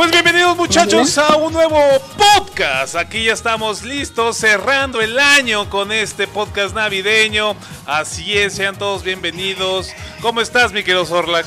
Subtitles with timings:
[0.00, 1.78] Pues bienvenidos muchachos a un nuevo
[2.16, 2.96] podcast.
[2.96, 7.54] Aquí ya estamos listos cerrando el año con este podcast navideño.
[7.84, 9.90] Así es, sean todos bienvenidos.
[10.22, 11.44] ¿Cómo estás, mi querido Zorlac?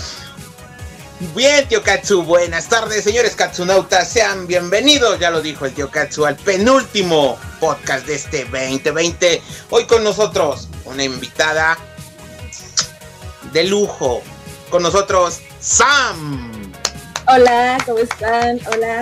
[1.35, 6.23] Bien, tío Katsu, buenas tardes, señores Katsunautas, sean bienvenidos, ya lo dijo el tío Katsu,
[6.23, 9.41] al penúltimo podcast de este 2020.
[9.71, 11.75] Hoy con nosotros una invitada
[13.51, 14.21] de lujo,
[14.69, 16.62] con nosotros Sam.
[17.25, 18.59] Hola, ¿cómo están?
[18.73, 19.01] Hola.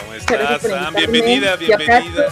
[0.00, 0.94] ¿Cómo estás, Sam?
[0.94, 2.28] Bienvenida, bienvenida.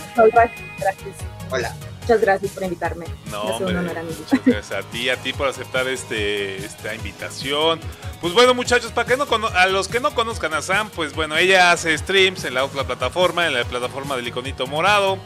[1.50, 1.74] Hola.
[2.00, 3.06] Muchas gracias por invitarme.
[3.32, 7.80] No, hombre, muchas gracias a ti, a ti por aceptar este, esta invitación.
[8.20, 11.36] Pues bueno, muchachos, para que no a los que no conozcan a Sam, pues bueno,
[11.36, 15.18] ella hace streams en la otra plataforma, en la plataforma del iconito morado.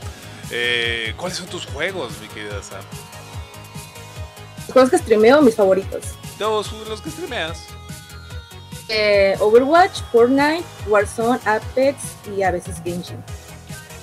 [0.51, 2.80] Eh, ¿Cuáles son tus juegos, mi querida Sam?
[4.66, 6.04] Los juegos que streameo, mis favoritos.
[6.38, 7.66] Todos los que streameas.
[8.91, 11.96] Eh, Overwatch, Fortnite, Warzone, Apex
[12.37, 13.23] y a veces Genshin.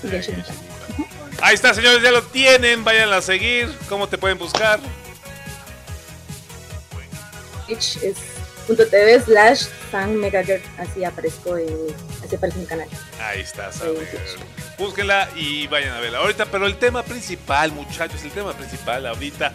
[0.02, 0.44] Genshin.
[1.42, 2.84] Ahí está, señores, ya lo tienen.
[2.84, 3.78] Vayan a seguir.
[3.90, 4.80] ¿Cómo te pueden buscar?
[7.68, 8.18] Twitch es
[8.68, 9.68] .tv slash
[10.78, 11.68] así aparezco en,
[12.24, 12.88] así aparece mi canal.
[13.22, 13.72] Ahí está,
[14.78, 16.20] Búsquenla y vayan a verla.
[16.20, 19.54] Ahorita, pero el tema principal, muchachos, el tema principal ahorita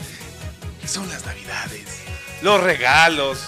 [0.87, 2.01] son las navidades,
[2.41, 3.39] los regalos,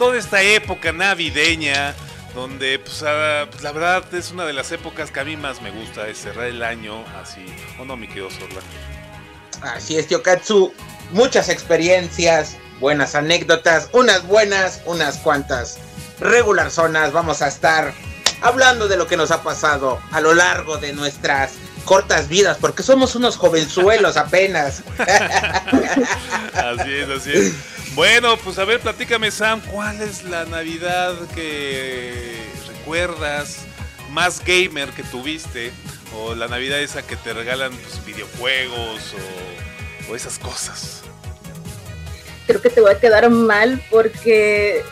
[0.00, 1.94] toda esta época navideña
[2.34, 5.60] donde pues, ah, pues, la verdad es una de las épocas que a mí más
[5.60, 7.44] me gusta, es cerrar el año así,
[7.78, 8.62] ¿o no, mi querido Sorla?
[9.60, 10.72] Así es, tío Katsu,
[11.10, 15.76] muchas experiencias, buenas anécdotas, unas buenas, unas cuantas
[16.18, 17.92] regular zonas, vamos a estar
[18.40, 22.82] hablando de lo que nos ha pasado a lo largo de nuestras cortas vidas, porque
[22.82, 24.82] somos unos jovenzuelos apenas.
[26.54, 27.69] así es, así es.
[27.94, 32.36] Bueno, pues a ver, platícame Sam, ¿cuál es la Navidad que
[32.68, 33.64] recuerdas
[34.10, 35.72] más gamer que tuviste?
[36.16, 39.14] O la Navidad esa que te regalan pues, videojuegos
[40.08, 41.02] o, esas cosas.
[42.46, 44.82] Creo que te voy a quedar mal porque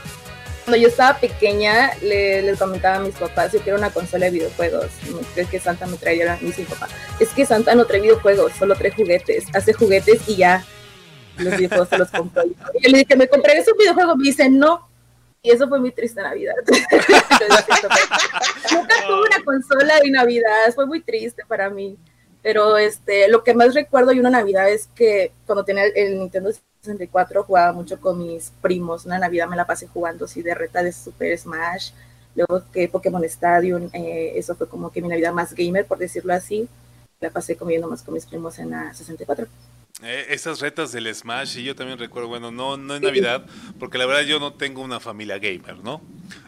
[0.64, 4.32] cuando yo estaba pequeña le, les comentaba a mis papás, yo quiero una consola de
[4.32, 4.86] videojuegos.
[5.34, 6.88] Creo que Santa me traía a mis papá.
[7.18, 9.46] Es que Santa no trae videojuegos, solo trae juguetes.
[9.54, 10.64] Hace juguetes y ya
[11.44, 12.44] los videojuegos se los compró.
[12.44, 14.16] Y yo le dije, ¿me compré ese videojuego?
[14.16, 14.88] Me dice, no.
[15.42, 16.54] Y eso fue mi triste Navidad.
[18.72, 21.96] Nunca tuve una consola de Navidad, fue muy triste para mí.
[22.42, 26.50] Pero este, lo que más recuerdo de una Navidad es que cuando tenía el Nintendo
[26.82, 29.04] 64 jugaba mucho con mis primos.
[29.06, 31.90] Una Navidad me la pasé jugando así de reta de Super Smash.
[32.34, 36.32] Luego que Pokémon Stadium, eh, eso fue como que mi Navidad más gamer, por decirlo
[36.32, 36.68] así.
[37.20, 39.46] La pasé comiendo más con mis primos en la 64.
[40.02, 43.44] Eh, esas retas del Smash, y yo también recuerdo, bueno, no, no en Navidad,
[43.80, 46.00] porque la verdad yo no tengo una familia gamer, ¿no?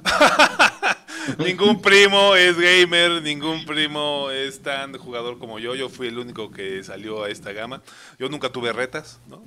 [1.38, 6.52] ningún primo es gamer, ningún primo es tan jugador como yo, yo fui el único
[6.52, 7.82] que salió a esta gama.
[8.20, 9.42] Yo nunca tuve retas, ¿no?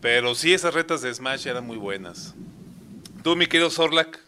[0.00, 2.34] Pero sí, esas retas de Smash eran muy buenas.
[3.24, 4.20] ¿Tú, mi querido Sorlac?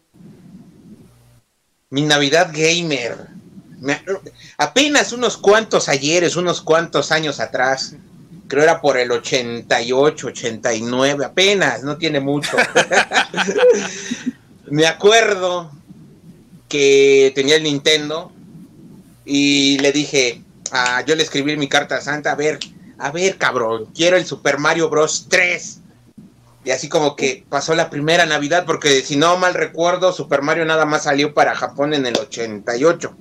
[1.91, 3.29] Mi Navidad gamer.
[4.59, 7.95] apenas unos cuantos ayeres, unos cuantos años atrás
[8.53, 12.55] creo era por el 88, 89, apenas, no tiene mucho.
[14.67, 15.71] Me acuerdo
[16.69, 18.31] que tenía el Nintendo
[19.25, 22.59] y le dije, ah, yo le escribí mi carta a Santa, a ver,
[22.99, 25.29] a ver, cabrón, quiero el Super Mario Bros.
[25.31, 25.81] 3.
[26.67, 30.67] Y así como que pasó la primera Navidad, porque si no mal recuerdo, Super Mario
[30.67, 33.17] nada más salió para Japón en el 88.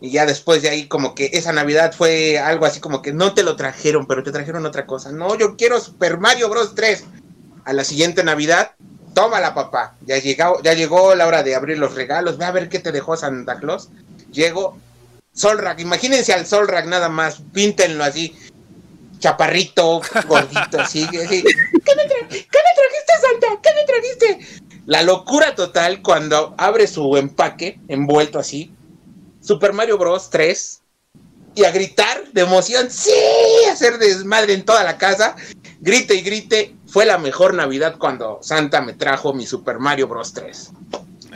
[0.00, 3.34] Y ya después de ahí como que esa Navidad fue algo así como que no
[3.34, 5.12] te lo trajeron, pero te trajeron otra cosa.
[5.12, 6.74] No, yo quiero Super Mario Bros.
[6.74, 7.04] 3.
[7.64, 8.72] A la siguiente Navidad,
[9.14, 9.96] tómala papá.
[10.04, 12.36] Ya llegó, ya llegó la hora de abrir los regalos.
[12.36, 13.88] Ve a ver qué te dejó Santa Claus.
[14.30, 14.76] Llego,
[15.34, 18.36] Solrak, imagínense al Solrak nada más, píntenlo así,
[19.18, 23.60] chaparrito, gordito, así, ¿Qué, me ¿Qué me trajiste, Santa?
[23.60, 24.64] ¿Qué me trajiste?
[24.86, 28.72] La locura total cuando abre su empaque envuelto así,
[29.44, 30.30] Super Mario Bros.
[30.30, 30.80] 3
[31.54, 33.12] y a gritar de emoción, sí,
[33.70, 35.36] hacer desmadre en toda la casa,
[35.80, 40.32] grite y grite, fue la mejor Navidad cuando Santa me trajo mi Super Mario Bros.
[40.32, 40.72] 3.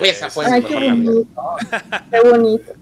[0.01, 1.23] Esa fue la mejor Navidad.
[2.11, 2.73] Qué bonito.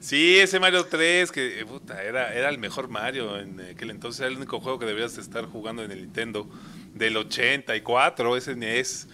[0.00, 4.28] Sí, ese Mario 3, que puta, era, era el mejor Mario en aquel entonces, era
[4.28, 6.46] el único juego que deberías estar jugando en el Nintendo
[6.94, 9.08] del 84, ese NES.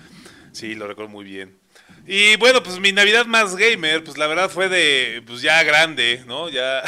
[0.52, 1.63] Sí, lo recuerdo muy bien.
[2.06, 6.22] Y bueno, pues mi Navidad más gamer, pues la verdad fue de, pues ya grande,
[6.26, 6.50] ¿no?
[6.50, 6.82] Ya,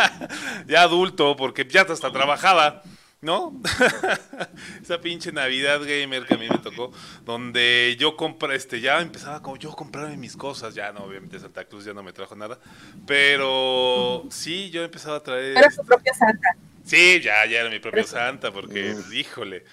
[0.66, 2.82] ya adulto, porque ya hasta trabajaba.
[3.22, 3.60] ¿No?
[4.82, 6.92] Esa pinche Navidad gamer que a mí me tocó,
[7.24, 11.64] donde yo compré, este, ya empezaba como yo comprarme mis cosas, ya no, obviamente Santa
[11.64, 12.60] Cruz ya no me trajo nada,
[13.06, 15.56] pero sí, yo empezaba a traer...
[15.56, 16.56] Era su propia Santa.
[16.84, 19.64] Sí, ya, ya era mi propia Santa, porque, híjole,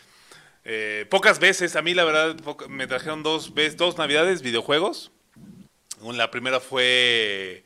[0.66, 2.36] eh, pocas veces, a mí la verdad,
[2.70, 5.12] me trajeron dos, veces, dos Navidades videojuegos,
[6.02, 7.64] la primera fue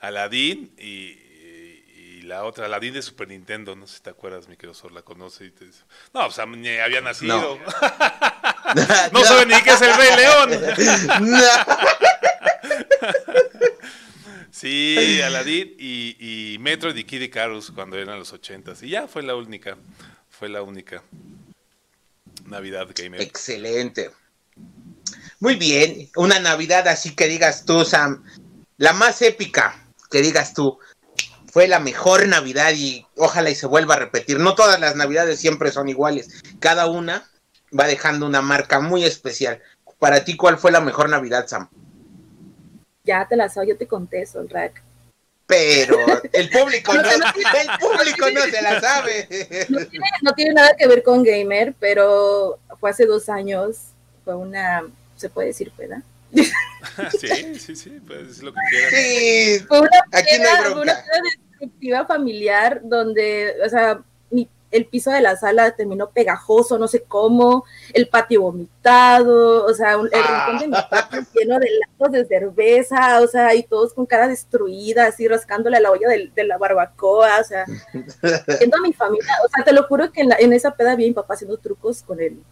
[0.00, 1.20] Aladdin y,
[2.24, 5.02] la otra, la de Super Nintendo, no sé si te acuerdas, mi querido Sor, la
[5.02, 7.58] conoce y te dice, no, o sea, ni había nacido.
[9.12, 10.50] No, sabe ni qué es el Rey León.
[14.50, 18.82] sí, Aladdin y, y Metroid y Kid Icarus cuando eran los ochentas.
[18.82, 19.76] Y ya fue la única,
[20.30, 21.02] fue la única
[22.46, 23.20] Navidad Gamer.
[23.20, 24.10] Excelente.
[25.40, 28.24] Muy bien, una Navidad así que digas tú, Sam,
[28.76, 30.78] la más épica, que digas tú,
[31.52, 34.38] fue la mejor Navidad y ojalá y se vuelva a repetir.
[34.38, 36.42] No todas las Navidades siempre son iguales.
[36.60, 37.30] Cada una
[37.78, 39.60] va dejando una marca muy especial.
[39.98, 41.68] Para ti, ¿cuál fue la mejor Navidad, Sam?
[43.04, 44.82] Ya te la sabes, yo te contesto, el rack.
[45.46, 45.98] Pero
[46.32, 49.28] el público no, el público no se la sabe.
[50.22, 53.76] No tiene, nada que ver con gamer, pero fue hace dos años.
[54.24, 54.84] Fue una,
[55.16, 56.02] se puede decir, ¿verdad?
[56.32, 58.90] sí, sí, sí, pues lo que quieras.
[58.90, 64.00] Sí, fue una aquí no hay familiar donde, o sea,
[64.74, 69.92] el piso de la sala terminó pegajoso, no sé cómo, el patio vomitado, o sea,
[69.92, 70.46] el ah.
[70.48, 74.28] rincón de mi patio lleno de latos de cerveza, o sea, y todos con cara
[74.28, 77.64] destruida, así rascándole a la olla de, la barbacoa, o sea,
[78.58, 81.04] viendo a mi familia, o sea, te lo juro que en, en esa peda vi
[81.04, 82.42] a mi papá haciendo trucos con él.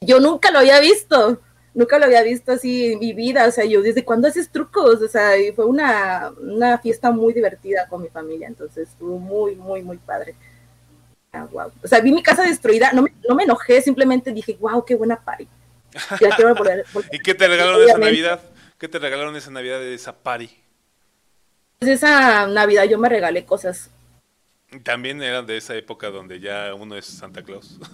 [0.00, 1.40] Yo nunca lo había visto
[1.78, 5.00] nunca lo había visto así en mi vida, o sea, yo desde cuándo haces trucos,
[5.00, 6.32] o sea, y fue una,
[6.82, 10.34] fiesta muy divertida con mi familia, entonces estuvo muy, muy, muy padre.
[11.32, 11.70] Ah, wow.
[11.82, 14.94] O sea, vi mi casa destruida, no me, no me enojé, simplemente dije, wow, qué
[14.94, 15.46] buena party.
[17.12, 18.40] ¿Y qué te regalaron esa Navidad?
[18.78, 20.50] ¿Qué te regalaron esa Navidad de esa party?
[21.78, 23.90] Pues esa Navidad yo me regalé cosas.
[24.82, 27.78] También eran de esa época donde ya uno es Santa Claus.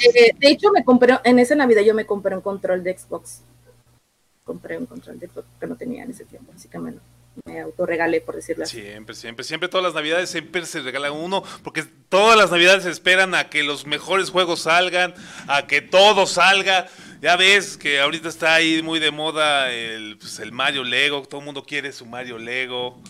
[0.00, 3.42] Eh, de hecho, me compré, en esa Navidad yo me compré un control de Xbox.
[4.44, 6.94] Compré un control de Xbox que no tenía en ese tiempo, así que me,
[7.44, 8.80] me autorregalé, por decirlo así.
[8.80, 13.34] Siempre, siempre, siempre todas las Navidades siempre se regala uno, porque todas las Navidades esperan
[13.34, 15.14] a que los mejores juegos salgan,
[15.48, 16.88] a que todo salga.
[17.20, 21.40] Ya ves que ahorita está ahí muy de moda el, pues, el Mario Lego, todo
[21.40, 23.00] el mundo quiere su Mario Lego.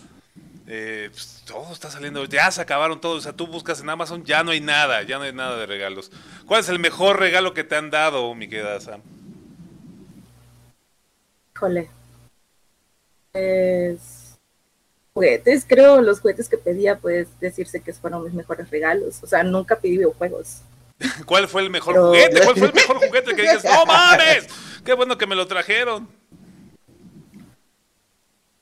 [0.69, 3.19] Eh, pues, todo está saliendo, ya se acabaron todos.
[3.19, 5.67] O sea, tú buscas en Amazon, ya no hay nada, ya no hay nada de
[5.67, 6.13] regalos.
[6.47, 9.01] ¿Cuál es el mejor regalo que te han dado, mi querida Sam?
[11.57, 12.02] Híjole.
[13.33, 14.39] Pues,
[15.15, 19.23] juguetes, creo, los juguetes que pedía, pues decirse que fueron mis mejores regalos.
[19.23, 20.63] O sea, nunca pedí videojuegos.
[21.27, 22.41] ¿Cuál fue el mejor juguete?
[22.43, 24.47] ¿Cuál fue el mejor juguete que dices, no mames?
[24.85, 26.09] Qué bueno que me lo trajeron.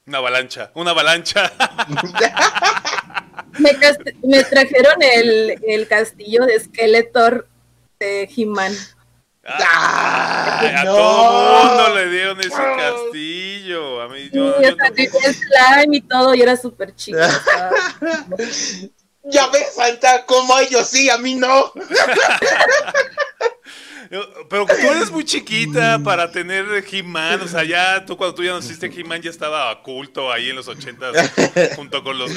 [0.06, 1.52] Una avalancha, una avalancha.
[3.58, 7.46] me, trajeron el, castillo de Skeletor
[8.00, 8.72] de He-Man.
[9.44, 14.02] A todo mundo le dieron ese castillo.
[14.02, 17.20] A mí, yo, slime y todo, y era súper chido.
[19.24, 21.72] ya ves, Santa, como ellos sí, a mí no.
[24.10, 27.42] Pero tú eres muy chiquita para tener He-Man.
[27.42, 30.66] O sea, ya tú cuando tú ya naciste, He-Man ya estaba oculto ahí en los
[30.66, 31.12] 80
[31.76, 32.34] junto con los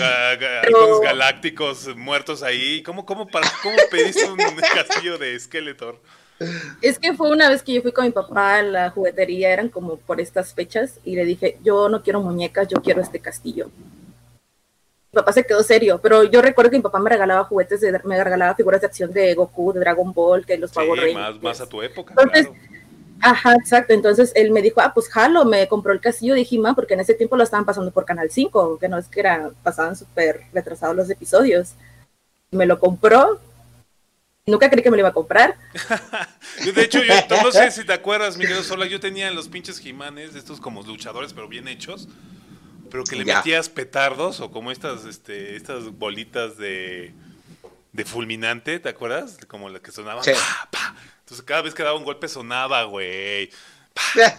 [1.01, 2.83] galácticos muertos ahí.
[2.83, 4.37] ¿Cómo, cómo, para, cómo pediste un
[4.75, 5.99] castillo de Skeletor?
[6.81, 9.69] Es que fue una vez que yo fui con mi papá a la juguetería, eran
[9.69, 13.69] como por estas fechas, y le dije, yo no quiero muñecas, yo quiero este castillo
[15.13, 18.23] mi papá se quedó serio, pero yo recuerdo que mi papá me regalaba juguetes, me
[18.23, 21.61] regalaba figuras de acción de Goku, de Dragon Ball, que los Power sí, Más, más
[21.61, 22.15] a tu época.
[22.17, 22.49] Entonces,
[23.21, 23.93] Ajá, exacto.
[23.93, 26.99] Entonces él me dijo, ah, pues jalo, me compró el castillo de he porque en
[26.99, 30.41] ese tiempo lo estaban pasando por Canal 5, que no es que era, pasaban súper
[30.51, 31.75] retrasados los episodios.
[32.51, 33.39] Me lo compró.
[34.45, 35.57] Nunca creí que me lo iba a comprar.
[36.75, 40.35] de hecho, yo no sé si te acuerdas, Miguel Sola, yo tenía los pinches Jimanes,
[40.35, 42.07] estos como luchadores, pero bien hechos
[42.93, 47.11] pero que le metías petardos o como estas, este, estas bolitas de,
[47.91, 49.39] de fulminante, ¿te acuerdas?
[49.47, 50.23] Como las que sonaban.
[50.23, 53.49] Entonces cada vez que daba un golpe sonaba, güey.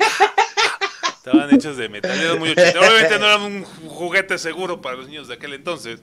[1.17, 5.27] Estaban hechos de metal, eran muy Obviamente no eran un juguete seguro para los niños
[5.27, 5.99] de aquel entonces,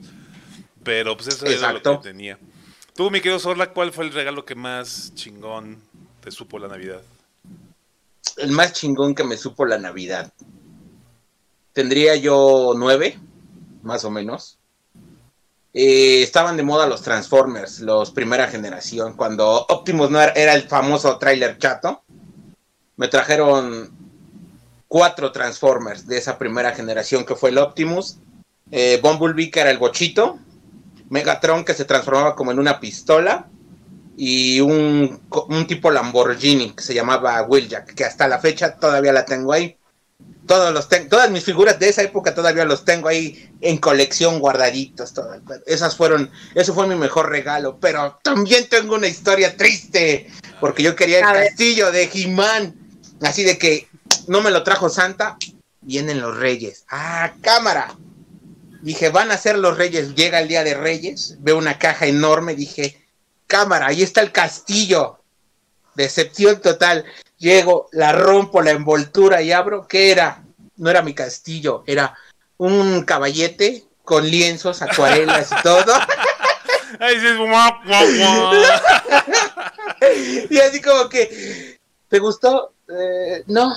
[0.84, 2.38] pero pues eso era lo que tenía.
[2.94, 5.80] Tú, mi querido Sorla, ¿cuál fue el regalo que más chingón
[6.20, 7.00] te supo la Navidad?
[8.36, 10.30] El más chingón que me supo la Navidad
[11.72, 13.18] tendría yo nueve,
[13.82, 14.58] más o menos.
[15.72, 21.16] eh, estaban de moda los Transformers, los primera generación, cuando Optimus no era, el famoso
[21.16, 22.02] trailer chato.
[22.98, 23.90] Me trajeron
[24.86, 28.18] cuatro Transformers de esa primera generación que fue el Optimus,
[28.70, 30.38] eh, Bumblebee que era el bochito,
[31.12, 33.50] Megatron que se transformaba como en una pistola
[34.16, 39.26] y un, un tipo Lamborghini que se llamaba Wheeljack, que hasta la fecha todavía la
[39.26, 39.76] tengo ahí.
[40.46, 45.12] Todos los todas mis figuras de esa época todavía los tengo ahí en colección guardaditos.
[45.12, 45.38] Todo.
[45.66, 47.78] Esas fueron, eso fue mi mejor regalo.
[47.78, 52.74] Pero también tengo una historia triste, porque yo quería el castillo de He-Man.
[53.20, 53.86] Así de que
[54.28, 55.36] no me lo trajo Santa,
[55.82, 56.86] vienen los reyes.
[56.88, 57.94] Ah, cámara.
[58.82, 60.14] Dije, van a ser los reyes.
[60.14, 63.02] Llega el día de reyes, veo una caja enorme, dije,
[63.46, 65.20] cámara, ahí está el castillo.
[65.94, 67.04] Decepción total.
[67.38, 69.86] Llego, la rompo, la envoltura y abro.
[69.88, 70.44] ¿Qué era?
[70.76, 72.16] No era mi castillo, era
[72.58, 75.94] un caballete con lienzos, acuarelas y todo.
[80.50, 82.74] y así como que, ¿te gustó?
[82.88, 83.72] Eh, no.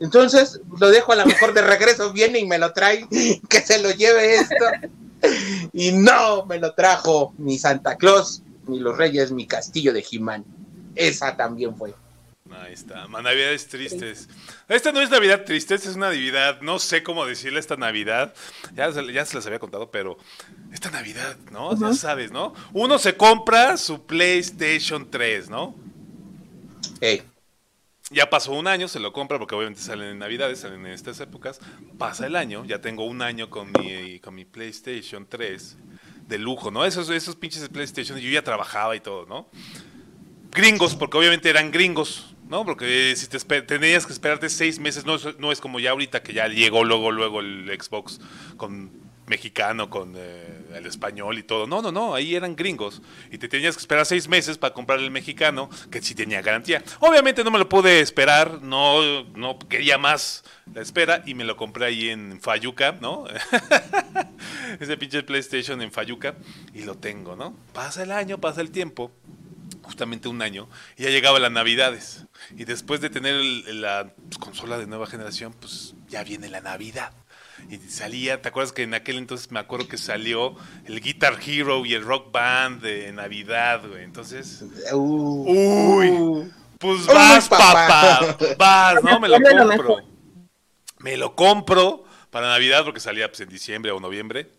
[0.00, 3.06] Entonces lo dejo a lo mejor de regreso, viene y me lo trae,
[3.48, 4.64] que se lo lleve esto.
[5.72, 10.44] Y no me lo trajo ni Santa Claus, ni los Reyes, mi castillo de Jimán.
[10.94, 11.94] Esa también fue.
[12.50, 14.28] Ahí está, Navidades tristes.
[14.68, 18.32] Esta no es Navidad triste, esta es una Navidad, no sé cómo decirle esta Navidad,
[18.74, 20.18] ya, ya se las había contado, pero
[20.72, 21.78] esta Navidad, ¿no?
[21.78, 22.54] Ya sabes, ¿no?
[22.72, 25.74] Uno se compra su PlayStation 3, ¿no?
[28.10, 31.20] Ya pasó un año, se lo compra porque obviamente salen en Navidades, salen en estas
[31.20, 31.60] épocas.
[31.98, 35.76] Pasa el año, ya tengo un año con mi, con mi PlayStation 3
[36.26, 36.86] de lujo, ¿no?
[36.86, 39.50] Esos, esos pinches de PlayStation, yo ya trabajaba y todo, ¿no?
[40.52, 42.64] Gringos, porque obviamente eran gringos, ¿no?
[42.64, 46.32] Porque si te tenías que esperarte seis meses, no no es como ya ahorita que
[46.32, 48.20] ya llegó luego, luego el Xbox
[48.56, 51.66] con mexicano, con eh, el español y todo.
[51.66, 53.02] No, no, no, ahí eran gringos.
[53.30, 56.82] Y te tenías que esperar seis meses para comprar el mexicano, que sí tenía garantía.
[57.00, 60.44] Obviamente no me lo pude esperar, no, no quería más
[60.74, 63.24] la espera y me lo compré ahí en Fayuca, ¿no?
[64.80, 66.34] Ese pinche PlayStation en Fayuca
[66.74, 67.56] y lo tengo, ¿no?
[67.72, 69.10] Pasa el año, pasa el tiempo
[69.82, 70.68] justamente un año,
[70.98, 72.26] y ya llegaba las navidades.
[72.54, 73.34] Y después de tener
[73.72, 77.12] la consola de nueva generación, pues ya viene la Navidad
[77.70, 81.84] y salía, ¿te acuerdas que en aquel entonces me acuerdo que salió el Guitar Hero
[81.84, 84.04] y el Rock Band de Navidad, güey?
[84.04, 85.44] Entonces, uh.
[85.46, 88.36] uy, pues vas, papá.
[88.56, 89.20] vas, ¿no?
[89.20, 89.96] Me lo compro.
[91.00, 94.50] Me lo compro para Navidad porque salía pues, en diciembre o noviembre.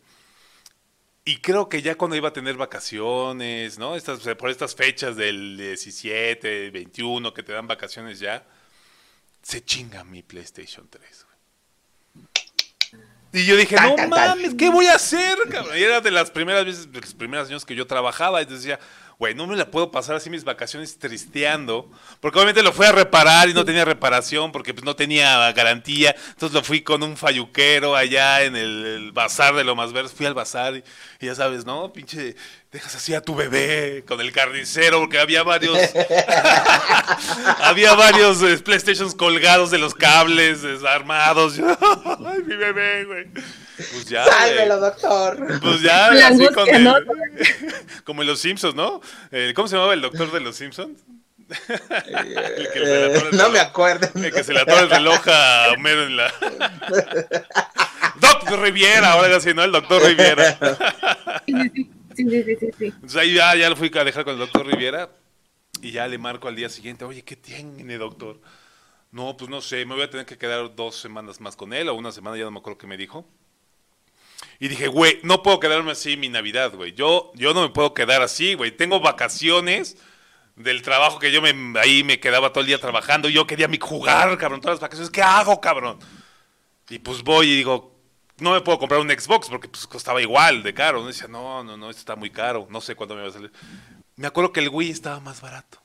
[1.25, 3.96] Y creo que ya cuando iba a tener vacaciones, ¿no?
[3.96, 8.46] Estas, por estas fechas del 17, 21 que te dan vacaciones ya,
[9.41, 11.18] se chinga mi PlayStation 3.
[13.31, 15.38] Y yo dije, no mames, ¿qué voy a hacer?
[15.50, 15.77] Cabrón?
[15.77, 18.41] Y era de las primeras veces, de los primeros años que yo trabajaba.
[18.41, 18.79] Y decía,
[19.19, 21.91] güey, no me la puedo pasar así mis vacaciones tristeando.
[22.21, 26.15] Porque obviamente lo fui a reparar y no tenía reparación porque pues no tenía garantía.
[26.29, 30.09] Entonces lo fui con un falluquero allá en el, bazar de lo más verde.
[30.09, 30.83] Fui al bazar y,
[31.19, 31.91] y, ya sabes, ¿no?
[31.91, 32.35] Pinche
[32.71, 35.77] dejas así a tu bebé con el carnicero, porque había varios.
[37.61, 41.59] había varios eh, PlayStations colgados de los cables, desarmados.
[41.59, 43.25] Ay, mi bebé, güey.
[43.91, 44.25] Pues ya.
[44.25, 45.59] Sálvelo, doctor.
[45.62, 46.88] Pues ya, así con el,
[48.03, 49.01] como en los Simpsons, ¿no?
[49.31, 51.00] Eh, ¿Cómo se llamaba el doctor de los Simpsons?
[52.75, 54.07] Eh, no me acuerdo.
[54.13, 56.31] El que se le atora el reloj a Homero en la.
[58.21, 59.63] Doctor Riviera, ahora así, ¿no?
[59.63, 60.57] El doctor Riviera.
[62.15, 65.09] Entonces ahí ya, ya lo fui a dejar con el doctor Riviera
[65.81, 68.39] y ya le marco al día siguiente, oye, ¿qué tiene, doctor?
[69.12, 71.89] No, pues no sé, me voy a tener que quedar dos semanas más con él
[71.89, 73.25] o una semana, ya no me acuerdo qué me dijo.
[74.60, 76.93] Y dije, güey, no puedo quedarme así mi Navidad, güey.
[76.93, 78.72] Yo, yo no me puedo quedar así, güey.
[78.72, 79.98] Tengo vacaciones
[80.55, 83.29] del trabajo que yo me, ahí me quedaba todo el día trabajando.
[83.29, 85.10] Yo quería jugar, cabrón, todas las vacaciones.
[85.10, 86.00] ¿Qué hago, cabrón?
[86.89, 87.96] Y pues voy y digo,
[88.39, 91.01] no me puedo comprar un Xbox porque pues costaba igual de caro.
[91.01, 93.31] No decía, no, no, no, esto está muy caro, no sé cuándo me va a
[93.31, 93.51] salir.
[94.15, 95.79] Me acuerdo que el Wii estaba más barato.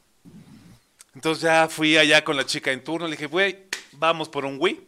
[1.14, 4.56] Entonces ya fui allá con la chica en turno, le dije, güey, vamos por un
[4.58, 4.80] Wii,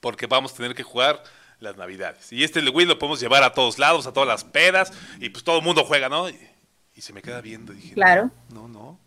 [0.00, 1.24] porque vamos a tener que jugar
[1.64, 2.32] las navidades.
[2.32, 5.42] Y este Wii lo podemos llevar a todos lados, a todas las pedas, y pues
[5.42, 6.28] todo el mundo juega, ¿no?
[6.28, 6.38] Y,
[6.96, 8.30] se me queda viendo, dije, claro.
[8.50, 9.00] no, no,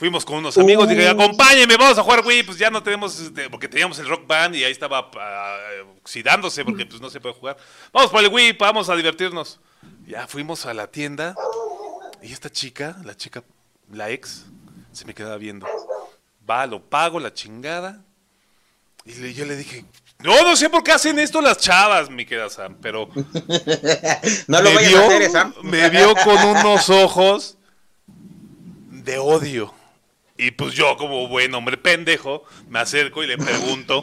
[0.00, 3.50] Fuimos con unos amigos, dije, acompáñenme, vamos a jugar Wii, pues ya no tenemos, este,
[3.50, 7.34] porque teníamos el Rock Band y ahí estaba uh, oxidándose porque pues no se puede
[7.34, 7.58] jugar.
[7.92, 9.60] Vamos por el Wii, vamos a divertirnos.
[10.06, 11.34] Ya fuimos a la tienda
[12.22, 13.44] y esta chica, la chica,
[13.92, 14.46] la ex,
[14.90, 15.66] se me quedaba viendo.
[16.48, 18.02] Va, lo pago, la chingada.
[19.04, 19.84] Y yo le dije,
[20.22, 23.08] no, no sé por qué hacen esto las chavas, mi querida Sam, pero.
[24.46, 25.54] no lo voy a hacer, Sam.
[25.62, 27.56] me vio con unos ojos
[28.06, 29.74] de odio.
[30.36, 34.02] Y pues yo, como buen hombre pendejo, me acerco y le pregunto,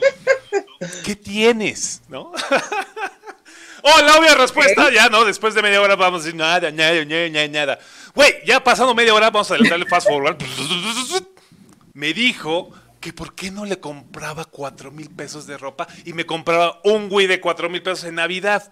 [1.03, 2.03] ¿qué tienes?
[2.09, 2.31] ¿No?
[3.81, 7.03] oh, la obvia respuesta, ya no, después de media hora vamos a decir nada, nada,
[7.05, 7.79] nada, nada.
[8.13, 10.38] Güey, ya pasando media hora vamos a adelantarle fast forward.
[11.93, 12.71] Me dijo
[13.07, 17.07] que por qué no le compraba cuatro mil pesos de ropa y me compraba un
[17.09, 18.69] Wii de cuatro mil pesos en Navidad.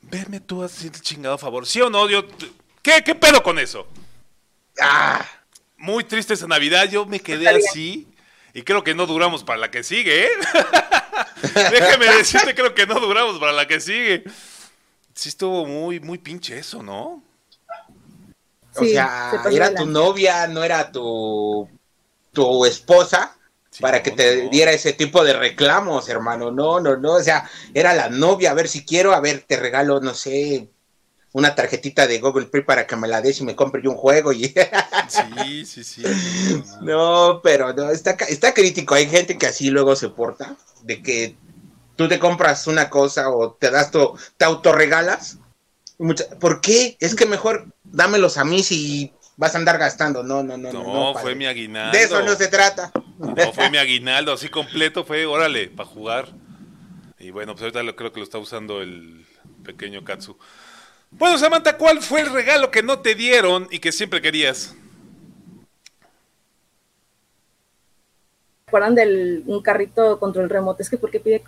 [0.00, 1.64] Verme tú así el chingado favor.
[1.64, 2.10] ¿Sí o no?
[2.10, 2.24] Yo,
[2.82, 3.86] ¿qué, ¿Qué pedo con eso?
[4.80, 5.24] Ah.
[5.76, 6.90] Muy triste esa Navidad.
[6.90, 8.08] Yo me quedé así.
[8.52, 10.30] Y creo que no duramos para la que sigue, ¿eh?
[11.54, 14.24] Déjame decirte, creo que no duramos para la que sigue.
[15.14, 17.22] Sí estuvo muy, muy pinche eso, ¿no?
[18.74, 21.68] o sea, era tu novia, no era tu,
[22.32, 23.36] tu esposa
[23.80, 26.50] para que te diera ese tipo de reclamos, hermano.
[26.50, 27.14] No, no, no.
[27.14, 28.50] O sea, era la novia.
[28.50, 30.68] A ver si quiero, a ver, te regalo, no sé,
[31.32, 33.96] una tarjetita de Google Play para que me la des y me compre yo un
[33.96, 34.32] juego.
[34.32, 34.54] Y...
[35.08, 36.02] sí, sí, sí.
[36.82, 38.94] No, pero no, está, está crítico.
[38.94, 41.36] Hay gente que así luego se porta, de que
[41.96, 45.38] tú te compras una cosa o te das tu, te autorregalas.
[46.40, 46.96] ¿Por qué?
[47.00, 50.22] Es que mejor dámelos a mí si vas a andar gastando.
[50.22, 50.72] No, no, no.
[50.72, 51.96] No, no, fue mi aguinaldo.
[51.96, 52.92] De eso no se trata.
[53.22, 56.28] No, fue mi aguinaldo, así completo, fue, órale, para jugar.
[57.20, 59.24] Y bueno, pues ahorita creo que lo está usando el
[59.64, 60.36] pequeño Katsu.
[61.12, 64.74] Bueno, Samantha, ¿cuál fue el regalo que no te dieron y que siempre querías?
[68.66, 70.82] ¿Recuerdan del un carrito control remoto?
[70.82, 71.42] Es que ¿por qué pide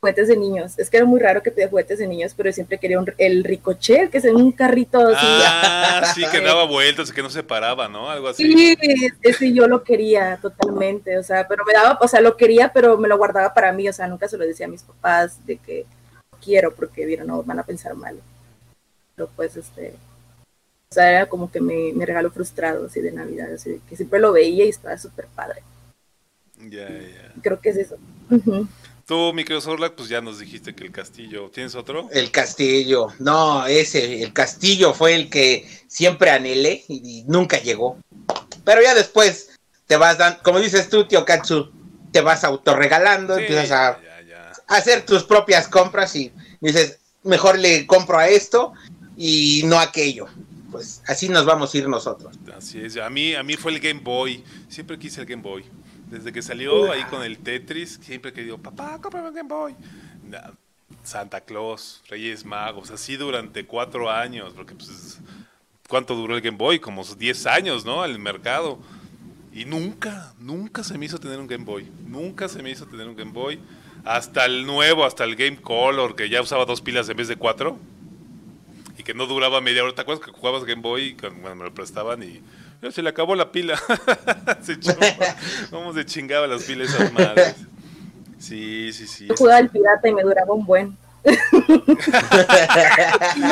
[0.00, 0.78] juguetes de niños.
[0.78, 4.10] Es que era muy raro que pedía juguetes de niños, pero siempre quería el ricochet,
[4.10, 5.26] que es un carrito así.
[5.26, 8.08] Ah, sí, que daba vueltas, que no se paraba, ¿no?
[8.10, 8.52] Algo así.
[8.52, 8.76] Sí,
[9.22, 12.96] ese yo lo quería totalmente, o sea, pero me daba, o sea, lo quería, pero
[12.96, 15.56] me lo guardaba para mí, o sea, nunca se lo decía a mis papás de
[15.56, 15.86] que
[16.42, 18.20] quiero porque vieron, no, van a pensar mal.
[19.16, 19.94] Pero pues, este,
[20.90, 24.20] o sea, era como que me, me regalo frustrado así de Navidad, así que siempre
[24.20, 25.62] lo veía y estaba súper padre.
[26.56, 27.32] Ya, ya.
[27.42, 27.96] Creo que es eso.
[29.08, 29.62] Tú, mi querido
[29.96, 31.48] pues ya nos dijiste que el castillo.
[31.48, 32.10] ¿Tienes otro?
[32.12, 33.08] El castillo.
[33.20, 37.96] No, ese, el castillo fue el que siempre anhelé y, nunca llegó.
[38.66, 41.72] Pero ya después te vas dando, como dices tú, tío Katsu,
[42.12, 43.98] te vas autorregalando, empiezas a,
[44.66, 48.74] hacer tus propias compras y dices, mejor le compro a esto
[49.16, 50.26] y no a aquello.
[50.70, 52.38] Pues así nos vamos a ir nosotros.
[52.54, 52.98] Así es.
[52.98, 54.44] A mí, a mí fue el Game Boy.
[54.68, 55.64] Siempre quise el Game Boy.
[56.10, 59.74] Desde que salió ahí con el Tetris, siempre que digo, papá, cómprame un Game Boy.
[61.04, 65.20] Santa Claus, Reyes Magos, así durante cuatro años, porque pues,
[65.88, 66.78] ¿cuánto duró el Game Boy?
[66.78, 68.02] Como 10 años, ¿no?
[68.02, 68.78] Al mercado.
[69.52, 71.90] Y nunca, nunca se me hizo tener un Game Boy.
[72.06, 73.58] Nunca se me hizo tener un Game Boy.
[74.04, 77.36] Hasta el nuevo, hasta el Game Color, que ya usaba dos pilas en vez de
[77.36, 77.78] cuatro.
[78.96, 79.94] Y que no duraba media hora.
[79.94, 81.14] ¿Te acuerdas que jugabas Game Boy?
[81.14, 82.40] Cuando me lo prestaban y
[82.90, 83.78] se le acabó la pila.
[84.62, 84.78] se
[85.70, 87.56] ¿Cómo se chingaba las pilas esas madres?
[88.38, 89.26] Sí, sí, sí.
[89.26, 90.96] Yo jugaba el pirata y me duraba un buen.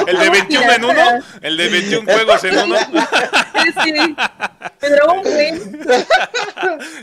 [0.07, 1.03] ¿El de 21 en uno?
[1.43, 2.77] ¿El de 21 juegos en uno?
[3.85, 5.59] sí, me duraba un buen.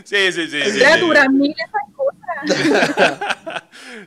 [0.04, 0.56] Sí, sí, sí.
[0.80, 2.08] Era sí, mil esa cosa.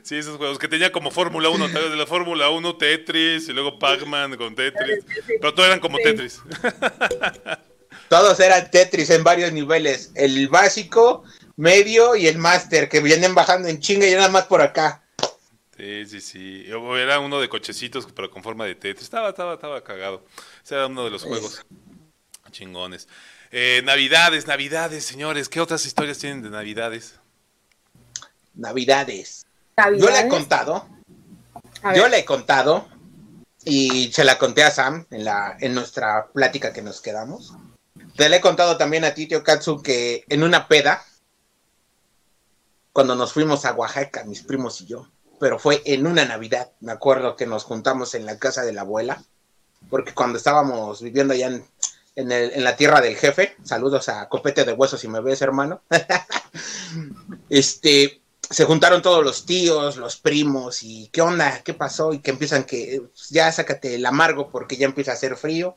[0.02, 3.78] Sí, esos juegos que tenía como Fórmula 1, de la Fórmula 1, Tetris y luego
[3.78, 5.04] Pac-Man con Tetris.
[5.40, 6.42] Pero todos eran como Tetris.
[8.08, 10.10] Todos eran Tetris en varios niveles.
[10.14, 11.24] El básico,
[11.56, 15.02] medio y el máster, que vienen bajando en chinga y nada más por acá.
[15.76, 16.64] Sí, sí, sí.
[16.66, 19.04] Era uno de cochecitos, pero con forma de Tetris.
[19.04, 20.24] Estaba, estaba, estaba cagado.
[20.64, 21.64] Ese era uno de los juegos
[22.50, 23.08] chingones.
[23.50, 25.48] Eh, navidades, navidades, señores.
[25.48, 27.14] ¿Qué otras historias tienen de navidades?
[28.54, 29.46] Navidades.
[29.96, 30.88] Yo le he contado.
[31.94, 32.88] Yo le he contado.
[33.64, 37.52] Y se la conté a Sam en, la, en nuestra plática que nos quedamos.
[38.18, 41.04] Te le he contado también a ti, Tio Katsu, que en una peda,
[42.92, 46.90] cuando nos fuimos a Oaxaca, mis primos y yo, pero fue en una Navidad, me
[46.90, 49.22] acuerdo que nos juntamos en la casa de la abuela,
[49.88, 51.64] porque cuando estábamos viviendo allá en,
[52.16, 55.82] en, la tierra del jefe, saludos a Copete de Huesos si me ves, hermano,
[57.48, 62.32] este, se juntaron todos los tíos, los primos, y qué onda, qué pasó, y que
[62.32, 63.00] empiezan que
[63.30, 65.76] ya sácate el amargo porque ya empieza a hacer frío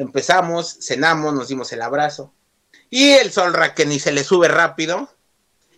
[0.00, 2.32] Empezamos, cenamos, nos dimos el abrazo.
[2.88, 5.10] Y el Solra, que ni se le sube rápido,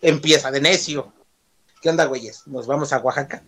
[0.01, 1.11] empieza de necio.
[1.81, 2.47] ¿Qué onda, güeyes?
[2.47, 3.43] ¿Nos vamos a Oaxaca?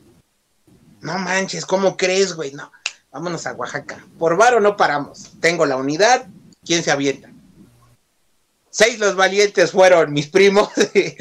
[0.99, 2.51] No manches, ¿cómo crees, güey?
[2.51, 2.73] No,
[3.09, 4.05] vámonos a Oaxaca.
[4.19, 5.31] Por varo no paramos.
[5.39, 6.27] Tengo la unidad,
[6.65, 7.31] ¿quién se avienta?
[8.69, 10.67] seis los valientes fueron mis primos.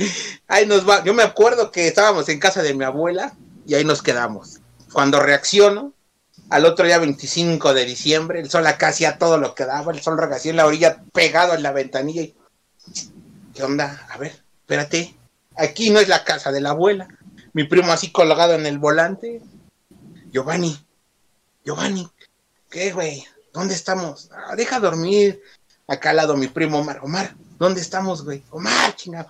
[0.48, 1.04] ahí nos va.
[1.04, 3.36] Yo me acuerdo que estábamos en casa de mi abuela
[3.68, 4.58] y ahí nos quedamos.
[4.92, 5.92] Cuando reacciono,
[6.50, 10.02] al otro día 25 de diciembre, el sol acá hacía todo lo que daba, el
[10.02, 12.34] sol regacía en la orilla pegado en la ventanilla y
[13.54, 14.06] ¿qué onda?
[14.10, 15.14] A ver, espérate,
[15.56, 17.08] aquí no es la casa de la abuela.
[17.52, 19.40] Mi primo así colgado en el volante.
[20.32, 20.76] Giovanni,
[21.64, 22.08] Giovanni,
[22.68, 23.24] ¿qué güey?
[23.52, 24.30] ¿Dónde estamos?
[24.32, 25.40] Ah, deja dormir.
[25.86, 27.00] Acá al lado mi primo Omar.
[27.02, 28.42] Omar, ¿dónde estamos, güey?
[28.50, 29.28] Omar, chingado.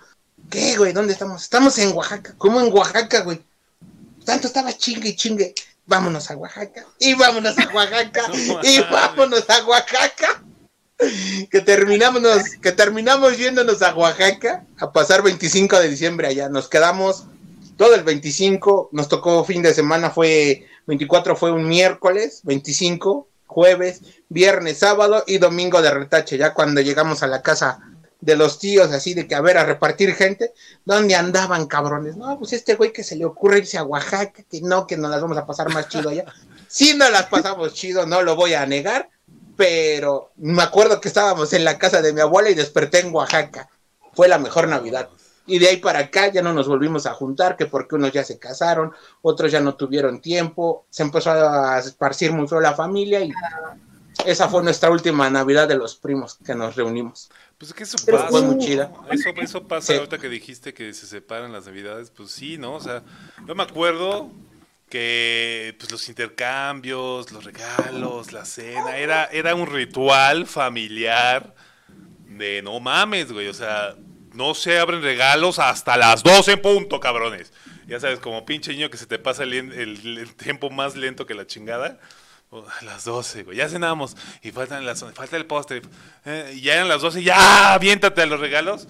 [0.50, 0.92] ¿Qué, güey?
[0.92, 1.42] ¿Dónde estamos?
[1.42, 2.34] Estamos en Oaxaca.
[2.38, 3.42] ¿Cómo en Oaxaca, güey?
[4.24, 5.54] Tanto estaba chingue y chingue.
[5.86, 6.86] Vámonos a Oaxaca.
[6.98, 8.22] Y vámonos a Oaxaca.
[8.62, 10.42] y vámonos a Oaxaca.
[11.50, 12.22] Que terminamos,
[12.62, 16.48] que terminamos yéndonos a Oaxaca a pasar 25 de diciembre allá.
[16.48, 17.24] Nos quedamos
[17.76, 18.90] todo el 25.
[18.92, 25.38] Nos tocó fin de semana, fue 24 fue un miércoles, 25 jueves, viernes, sábado y
[25.38, 26.38] domingo de retache.
[26.38, 27.80] Ya cuando llegamos a la casa
[28.24, 32.16] de los tíos, así de que a ver, a repartir gente, ¿dónde andaban cabrones?
[32.16, 35.10] No, pues este güey que se le ocurre irse a Oaxaca, que no, que nos
[35.10, 36.24] las vamos a pasar más chido allá.
[36.66, 39.10] Sí, no las pasamos chido, no lo voy a negar,
[39.56, 43.68] pero me acuerdo que estábamos en la casa de mi abuela y desperté en Oaxaca.
[44.14, 45.10] Fue la mejor Navidad.
[45.46, 48.24] Y de ahí para acá ya no nos volvimos a juntar, que porque unos ya
[48.24, 53.30] se casaron, otros ya no tuvieron tiempo, se empezó a esparcir mucho la familia y
[54.26, 57.30] esa fue nuestra última Navidad de los primos que nos reunimos.
[57.58, 58.28] Pues que eso pasa.
[58.28, 58.92] Fue muy chida.
[59.10, 62.74] Eso, eso pasa ahorita que dijiste que se separan las Navidades, pues sí, ¿no?
[62.74, 63.02] O sea,
[63.46, 64.30] yo me acuerdo
[64.88, 71.54] que pues los intercambios, los regalos, la cena, era, era un ritual familiar
[72.28, 73.96] de no mames, güey, o sea,
[74.32, 77.52] no se abren regalos hasta las 12 en punto, cabrones.
[77.86, 81.46] Ya sabes, como pinche niño que se te pasa el, tiempo más lento que la
[81.46, 81.98] chingada.
[82.54, 83.56] A las 12, güey.
[83.56, 84.16] Ya cenamos.
[84.42, 85.82] Y faltan las, falta el postre.
[86.24, 87.22] Eh, y ya eran las 12.
[87.22, 88.86] Ya, aviéntate a los regalos.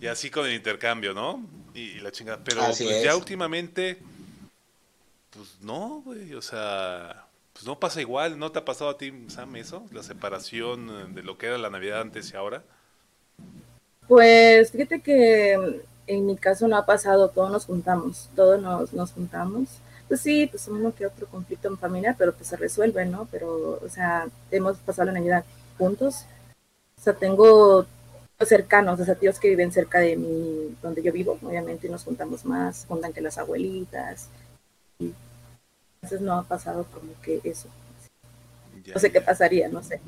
[0.00, 1.44] Y así con el intercambio, ¿no?
[1.74, 2.42] Y, la chingada.
[2.44, 3.98] Pero pues, ya últimamente.
[5.30, 6.34] Pues no, güey.
[6.34, 7.26] O sea.
[7.52, 8.38] Pues no pasa igual.
[8.38, 9.86] ¿No te ha pasado a ti, Sam, eso?
[9.92, 12.62] La separación de lo que era la Navidad antes y ahora.
[14.08, 19.12] Pues fíjate que en mi caso no ha pasado, todos nos juntamos, todos nos, nos
[19.12, 19.68] juntamos.
[20.14, 23.26] Pues sí, pues uno que otro conflicto en familia, pero pues se resuelve, ¿no?
[23.32, 25.44] Pero, o sea, hemos pasado la Navidad
[25.76, 26.26] juntos.
[26.96, 27.84] O sea, tengo
[28.46, 32.04] cercanos, o sea, tíos que viven cerca de mí, donde yo vivo, obviamente, y nos
[32.04, 34.28] juntamos más, juntan que las abuelitas.
[35.00, 35.12] Y
[35.96, 37.68] entonces no ha pasado como que eso
[38.92, 40.00] no sé qué pasaría, no sé.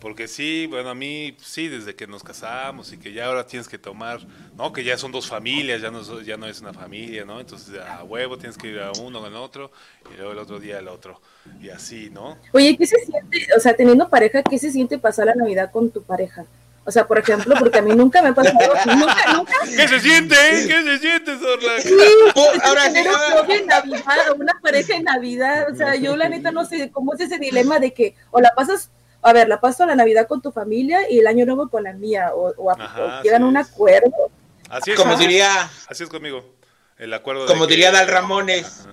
[0.00, 3.68] Porque sí, bueno, a mí sí, desde que nos casamos y que ya ahora tienes
[3.68, 4.20] que tomar,
[4.56, 4.72] ¿no?
[4.72, 7.40] Que ya son dos familias, ya no, ya no es una familia, ¿no?
[7.40, 9.70] Entonces a huevo tienes que ir a uno al otro
[10.12, 11.20] y luego el otro día al otro.
[11.60, 12.38] Y así, ¿no?
[12.52, 15.90] Oye, ¿qué se siente, o sea, teniendo pareja, qué se siente pasar la Navidad con
[15.90, 16.46] tu pareja?
[16.84, 18.58] O sea, por ejemplo, porque a mí nunca me ha pasado,
[18.96, 19.52] nunca, nunca.
[19.64, 20.34] ¿Qué se siente?
[20.66, 21.80] ¿Qué se siente, Zorla?
[21.80, 21.94] Sí,
[22.62, 22.98] ahora sí.
[23.52, 27.20] en Navidad, una pareja en Navidad, o sea, yo la neta no sé cómo es
[27.20, 28.90] ese dilema de que o la pasas,
[29.22, 31.92] a ver, la paso la Navidad con tu familia y el año nuevo con la
[31.92, 34.30] mía, o, o, llegan a un acuerdo.
[34.70, 34.96] Así es.
[34.96, 35.68] Como diría.
[35.88, 36.44] Así es conmigo.
[36.96, 37.46] El acuerdo.
[37.46, 38.88] Como diría Dal Ramones.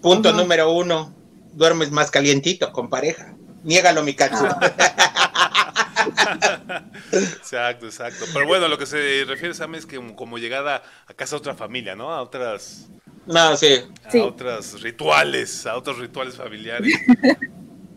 [0.00, 1.14] Punto número uno.
[1.52, 3.34] Duermes más calientito con pareja.
[3.64, 4.36] Niégalo, mi cacho.
[7.12, 8.24] exacto, exacto.
[8.32, 11.54] Pero bueno, lo que se refiere, Sam, es que como, llegada a casa a otra
[11.54, 12.12] familia, ¿no?
[12.12, 12.88] A otras.
[13.26, 13.80] No, sí.
[14.04, 16.94] A otras rituales, a otros rituales familiares.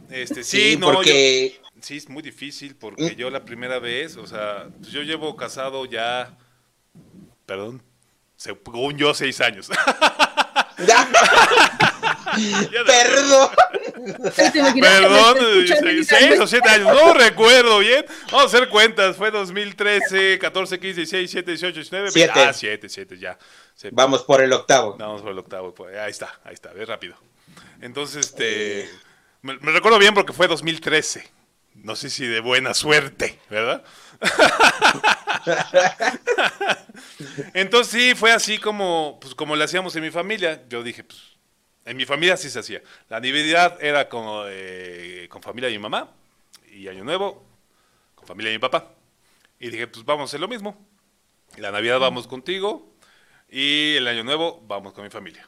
[0.10, 1.60] Este, sí, no, porque...
[1.82, 3.16] sí, es muy difícil porque mm.
[3.16, 6.38] yo la primera vez, o sea, pues yo llevo casado ya,
[7.48, 7.82] perdón,
[8.36, 9.72] según yo, seis años.
[12.86, 13.50] Perdón.
[13.94, 15.38] Perdón,
[16.04, 18.06] seis o siete años, no recuerdo bien.
[18.32, 22.40] Vamos a hacer cuentas, fue 2013, 14, 15, 16, 17, 18, 19, 20.
[22.40, 23.38] Ah, 7, 7, ya.
[23.92, 24.96] Vamos por el octavo.
[24.98, 27.16] Vamos por el octavo, pues, ahí está, ahí está, ve rápido.
[27.82, 28.90] Entonces, este,
[29.42, 31.30] me, me, recuerdo bien porque fue 2013.
[31.76, 33.84] No sé si de buena suerte, ¿verdad?
[37.54, 40.64] Entonces sí, fue así como, pues, como le hacíamos en mi familia.
[40.70, 41.20] Yo dije, pues,
[41.86, 42.82] en mi familia sí se hacía.
[43.10, 46.12] La Navidad era con, eh, con familia de mi mamá
[46.72, 47.44] y Año Nuevo
[48.16, 48.94] con familia de mi papá.
[49.60, 50.86] Y dije, pues vamos a hacer lo mismo.
[51.58, 52.94] La Navidad vamos contigo
[53.50, 55.48] y el Año Nuevo vamos con mi familia.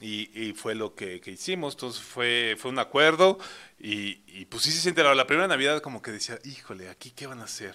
[0.00, 3.36] Y, fue lo que, hicimos, entonces fue, fue un acuerdo
[3.80, 5.12] y, y pues sí se enteró.
[5.14, 7.74] La primera Navidad como que decía, híjole, aquí qué van a hacer.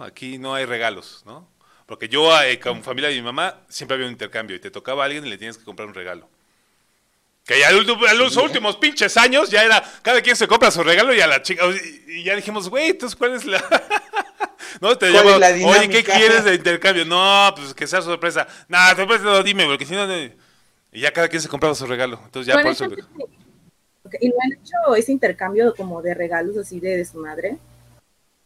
[0.00, 1.48] Aquí no hay regalos, ¿no?
[1.86, 5.02] Porque yo eh, con familia de mi mamá siempre había un intercambio y te tocaba
[5.02, 6.28] a alguien y le tienes que comprar un regalo.
[7.44, 11.12] Que ya en los últimos pinches años ya era, cada quien se compra su regalo
[11.12, 11.64] y a la chica,
[12.06, 13.62] y ya dijimos, güey, entonces cuál es la...
[14.80, 15.30] No, te llamo,
[15.66, 17.04] oye, ¿qué quieres de intercambio?
[17.04, 18.46] No, pues que sea sorpresa.
[18.68, 20.06] Nah, sorpresa no, dime, porque si no...
[20.92, 22.18] Y ya cada quien se compraba su regalo.
[22.24, 22.86] Entonces ya por eso...
[24.20, 27.58] Y no han hecho ese intercambio como de regalos así de, su madre.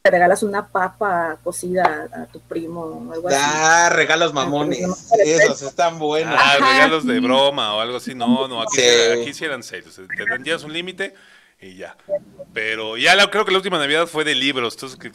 [0.07, 3.37] Te regalas una papa cocida a tu primo o algo así.
[3.41, 5.11] Ah, regalos mamones.
[5.19, 6.33] Esos están buenos.
[6.39, 8.15] Ah, regalos de broma o algo así.
[8.15, 9.21] No, no, aquí, sí.
[9.21, 9.97] aquí sí eran serios.
[9.97, 11.13] Te tendrías un límite
[11.61, 11.97] y ya.
[12.53, 14.75] Pero ya creo que la última Navidad fue de libros.
[14.75, 15.11] Entonces, que,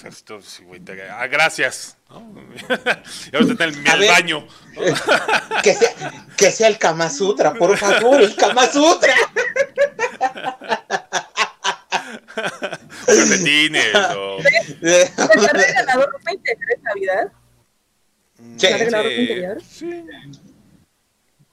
[1.10, 1.96] ah, gracias.
[2.10, 2.20] ¿no?
[3.32, 4.46] y ahora está en el baño.
[5.64, 5.90] que, sea,
[6.36, 9.16] que sea el Kama Sutra, por favor, el Kama Sutra.
[13.06, 14.38] Calcetines o...
[14.82, 17.32] ¿Te has regalado ropa interior en Navidad?
[18.60, 19.58] ¿Te has regalado ropa interior?
[19.68, 20.06] Sí.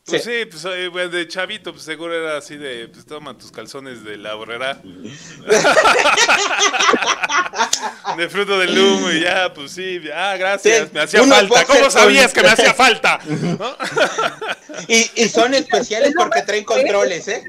[0.09, 4.03] Pues sí, pues eh, de chavito, pues seguro era así de, pues toma tus calzones
[4.05, 4.81] de la borrera.
[8.17, 11.67] de fruto del humo y ya, pues sí, ah, gracias, me hacía falta.
[11.67, 13.21] ¿Cómo sabías que me hacía falta?
[14.89, 17.45] y, y son especiales porque traen controles, ¿eh?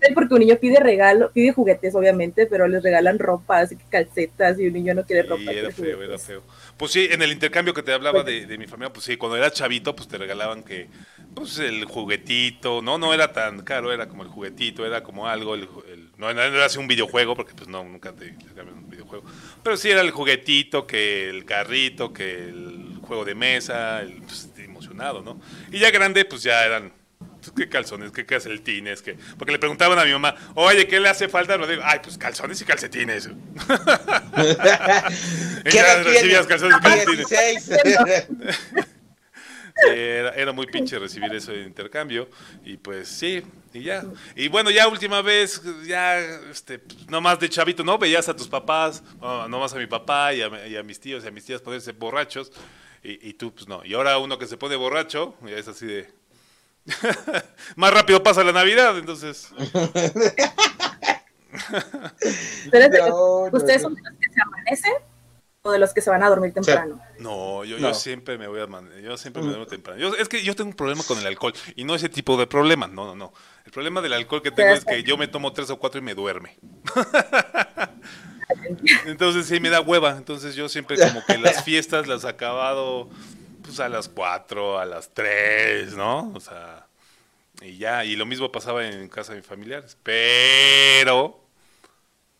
[0.00, 3.84] Es porque un niño pide regalo, pide juguetes, obviamente, pero les regalan ropa, así que
[3.90, 5.50] calcetas, y un niño no quiere ropa.
[5.50, 6.42] era feo, era feo.
[6.76, 9.36] Pues sí, en el intercambio que te hablaba de, de, mi familia, pues sí, cuando
[9.36, 10.86] era chavito, pues te regalaban que,
[11.34, 15.56] pues el juguetito, no, no era tan caro, era como el juguetito, era como algo,
[15.56, 15.68] el,
[16.16, 19.24] no, era así un videojuego, porque pues no, nunca te intercambian un videojuego,
[19.64, 24.48] pero sí era el juguetito, que el carrito, que el juego de mesa, el, pues,
[24.58, 25.40] emocionado, ¿no?
[25.72, 26.92] Y ya grande, pues ya eran
[27.56, 28.12] ¿Qué calzones?
[28.12, 29.02] ¿Qué calcetines?
[29.02, 29.16] ¿Qué?
[29.36, 31.58] Porque le preguntaban a mi mamá, oye, ¿qué le hace falta?
[31.58, 33.28] digo, ay, pues calzones y calcetines.
[35.64, 37.70] ¿Qué recibías calzones y calcetines.
[39.86, 42.28] era, era, muy pinche recibir eso de intercambio.
[42.64, 44.04] Y pues sí, y ya.
[44.34, 46.18] Y bueno, ya última vez, ya,
[46.50, 47.98] este, no más de chavito, ¿no?
[47.98, 51.24] Veías a tus papás, no, más a mi papá y a, y a, mis tíos
[51.24, 52.52] y a mis tías ponerse borrachos.
[53.02, 53.84] Y, y, tú, pues no.
[53.84, 56.10] Y ahora uno que se pone borracho, ya es así de,
[57.76, 59.50] Más rápido pasa la Navidad, entonces.
[63.52, 64.92] ¿Ustedes son de los que se amanecen
[65.62, 67.00] o de los que se van a dormir temprano?
[67.18, 68.68] No, yo, yo siempre me voy a
[69.00, 70.14] yo siempre me duermo temprano.
[70.14, 72.86] es que yo tengo un problema con el alcohol y no ese tipo de problema,
[72.86, 73.32] no, no, no.
[73.64, 76.02] El problema del alcohol que tengo es que yo me tomo tres o cuatro y
[76.02, 76.58] me duerme.
[79.04, 83.10] Entonces sí me da hueva, entonces yo siempre como que las fiestas las he acabado
[83.68, 86.32] pues a las 4, a las 3, ¿no?
[86.34, 86.86] O sea,
[87.60, 89.98] y ya, y lo mismo pasaba en casa de mis familiares.
[90.02, 91.44] Pero,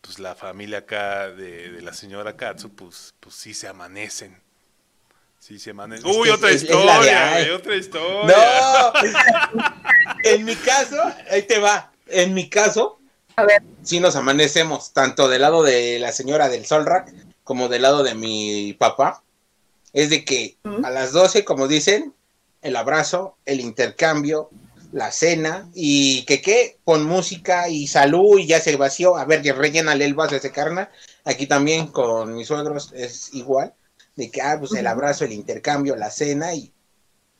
[0.01, 4.41] pues la familia acá de, la señora Katsu, pues, pues sí se amanecen.
[5.38, 6.11] Sí se amanecen.
[6.11, 8.35] Uy, otra historia, otra historia.
[8.35, 8.93] No,
[10.25, 10.97] en mi caso,
[11.31, 11.93] ahí te va.
[12.07, 12.99] En mi caso,
[13.37, 13.62] a ver.
[13.83, 17.12] sí nos amanecemos, tanto del lado de la señora del Solrack
[17.45, 19.23] como del lado de mi papá
[19.99, 22.15] es de que a las 12, como dicen,
[22.63, 24.49] el abrazo, el intercambio,
[24.93, 29.43] la cena y que qué, con música y salud y ya se vació, a ver,
[29.43, 30.89] que rellenale el vaso de carne.
[31.25, 33.75] Aquí también con mis suegros es igual,
[34.15, 36.73] de que, ah, pues el abrazo, el intercambio, la cena y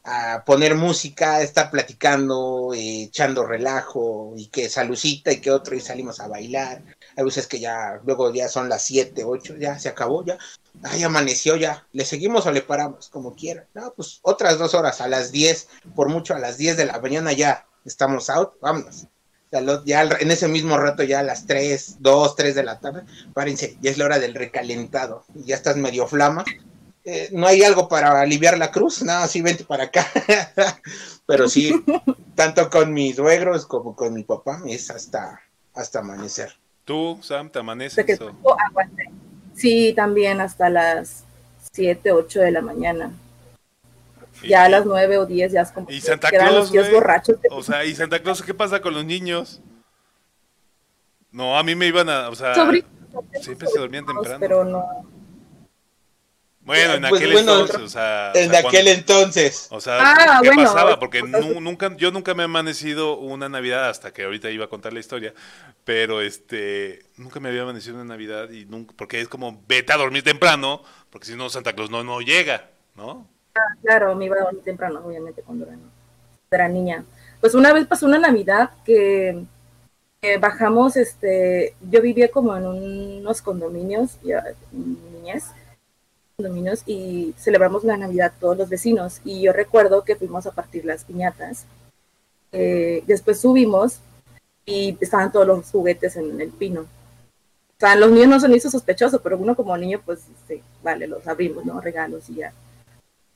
[0.03, 5.81] a poner música, estar platicando, eh, echando relajo y que salucita y que otro y
[5.81, 6.83] salimos a bailar.
[7.19, 10.39] Hay veces que ya, luego ya son las 7, 8, ya se acabó, ya,
[10.85, 13.09] ay, amaneció ya, ¿le seguimos o le paramos?
[13.09, 13.67] Como quiera.
[13.75, 17.01] No, pues otras dos horas, a las 10, por mucho a las 10 de la
[17.01, 19.09] mañana ya estamos out, vámonos.
[19.85, 23.03] Ya, en ese mismo rato, ya a las 3, 2, 3 de la tarde,
[23.35, 26.45] párense, ya es la hora del recalentado, ya estás medio flama.
[27.03, 30.07] Eh, no hay algo para aliviar la cruz, no, sí, vente para acá.
[31.27, 31.73] Pero sí,
[32.37, 35.41] tanto con mis suegros como con mi papá, es hasta,
[35.75, 36.57] hasta amanecer.
[36.89, 38.19] ¿Tú, Sam, te amaneces?
[39.53, 41.23] Sí, también hasta las
[41.73, 43.13] 7, 8 de la mañana.
[44.43, 47.37] Ya a las 9 o 10 ya es como ¿Y Santa Claus, los borrachos.
[47.51, 49.61] O sea, ¿y Santa Claus qué pasa con los niños?
[51.31, 54.39] No, a mí me iban a, o sea, siempre se dormían temprano.
[54.41, 54.87] Pero no.
[56.69, 59.69] Bueno, en pues aquel entonces, o sea, en aquel entonces.
[59.71, 60.99] O sea, ah, ¿qué pasaba?
[60.99, 64.93] Porque nunca, yo nunca me he amanecido una Navidad hasta que ahorita iba a contar
[64.93, 65.33] la historia,
[65.85, 69.97] pero este, nunca me había amanecido una Navidad y nunca, porque es como vete a
[69.97, 73.27] dormir temprano, porque si no Santa Claus no, no llega, ¿no?
[73.55, 75.67] Ah, claro, me iba a dormir temprano, obviamente, cuando
[76.51, 77.03] era, niña.
[77.41, 79.43] Pues una vez pasó una Navidad que,
[80.39, 85.45] bajamos, este, yo vivía como en unos condominios, ya, niñez,
[86.41, 89.21] condominios y celebramos la Navidad todos los vecinos.
[89.25, 91.67] Y yo recuerdo que fuimos a partir las piñatas.
[92.53, 93.99] Eh, después subimos
[94.65, 96.83] y estaban todos los juguetes en el pino.
[96.83, 101.09] O sea, los niños no son hizo sospechoso, pero uno como niño, pues, sí, vale,
[101.09, 101.81] los abrimos, ¿no?
[101.81, 102.53] Regalos y ya.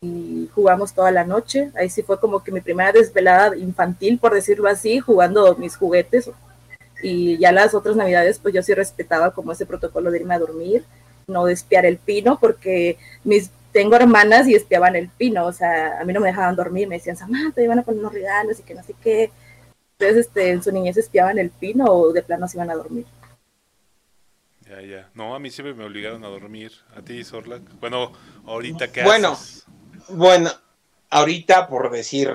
[0.00, 1.72] Y jugamos toda la noche.
[1.74, 6.30] Ahí sí fue como que mi primera desvelada infantil, por decirlo así, jugando mis juguetes.
[7.02, 10.38] Y ya las otras navidades, pues yo sí respetaba como ese protocolo de irme a
[10.38, 10.84] dormir,
[11.26, 16.00] no de espiar el pino, porque mis tengo hermanas y espiaban el pino, o sea,
[16.00, 18.60] a mí no me dejaban dormir, me decían, Samantha, te iban a poner unos regalos
[18.60, 19.32] y que no sé qué.
[19.98, 23.06] Entonces, este, en su niñez espiaban el pino o de plano se iban a dormir.
[24.68, 25.10] Ya, ya.
[25.14, 26.72] No, a mí siempre me obligaron a dormir.
[26.96, 27.62] ¿A ti, Sorlac?
[27.80, 28.12] Bueno,
[28.46, 29.38] ahorita qué bueno,
[30.08, 30.50] Bueno,
[31.10, 32.30] ahorita por decir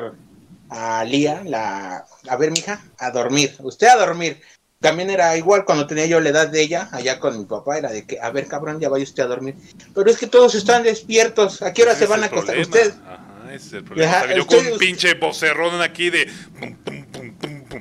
[0.70, 2.06] a Lía, la...
[2.30, 3.56] A ver, mija, a dormir.
[3.60, 4.42] Usted a dormir.
[4.80, 7.92] También era igual cuando tenía yo la edad de ella, allá con mi papá, era
[7.92, 9.56] de que, a ver, cabrón, ya vaya usted a dormir.
[9.96, 11.62] Pero es que todos están despiertos.
[11.62, 12.58] ¿A qué hora se van a acostar?
[12.60, 12.94] Usted.
[13.06, 14.34] Ajá, ese es el problema.
[14.36, 16.32] yo con un pinche vocerrón aquí de.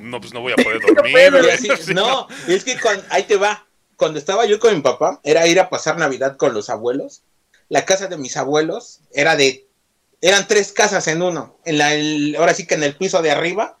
[0.01, 1.93] no, pues no voy a poder dormir.
[1.93, 2.77] no, es que
[3.09, 6.53] ahí te va cuando estaba yo con mi papá, era ir a pasar Navidad con
[6.53, 7.23] los abuelos.
[7.67, 9.67] La casa de mis abuelos era de,
[10.21, 11.59] eran tres casas en uno.
[11.65, 13.77] En la, ahora sí que en el piso de arriba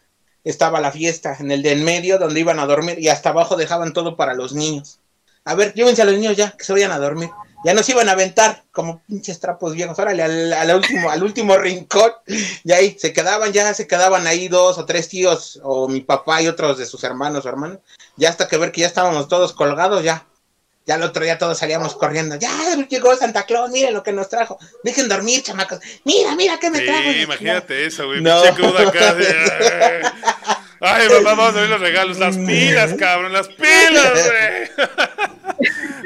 [0.49, 3.55] estaba la fiesta, en el de en medio donde iban a dormir y hasta abajo
[3.55, 4.99] dejaban todo para los niños.
[5.45, 7.29] A ver, llévense a los niños ya, que se vayan a dormir.
[7.65, 9.97] Ya nos iban a aventar como pinches trapos viejos.
[9.97, 12.11] Órale, al, último, al último rincón.
[12.63, 16.41] Y ahí se quedaban, ya se quedaban ahí dos o tres tíos, o mi papá
[16.41, 17.79] y otros de sus hermanos o hermanos.
[18.15, 20.25] Ya hasta que ver que ya estábamos todos colgados, ya.
[20.85, 22.37] Ya el otro día todos salíamos corriendo.
[22.37, 22.49] Ya
[22.89, 24.57] llegó Santa Claus, miren lo que nos trajo.
[24.83, 25.79] Dejen dormir, chamacos.
[26.05, 27.11] Mira, mira qué me trajo.
[27.11, 28.21] Imagínate eso, güey.
[28.21, 28.37] No.
[28.39, 29.15] acá
[30.79, 32.19] Ay, papá, vamos a ver los regalos.
[32.19, 34.87] Las pilas, cabrón, las pilas, güey.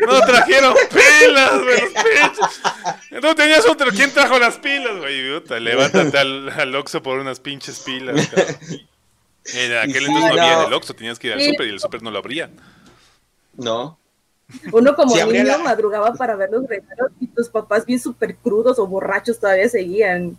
[0.08, 3.22] No trajeron pilas, güey, los pinches.
[3.24, 3.92] No tenías otro.
[3.92, 5.42] ¿Quién trajo las pilas, güey?
[5.60, 8.56] levántate al, al Oxxo por unas pinches pilas, cabrón.
[9.54, 12.04] En aquel entonces no había el Oxxo, tenías que ir al súper y el súper
[12.04, 12.52] no lo abrían.
[13.56, 13.98] No.
[14.72, 18.88] Uno como niño madrugaba para ver los regalos y tus papás bien súper crudos o
[18.88, 20.38] borrachos todavía seguían.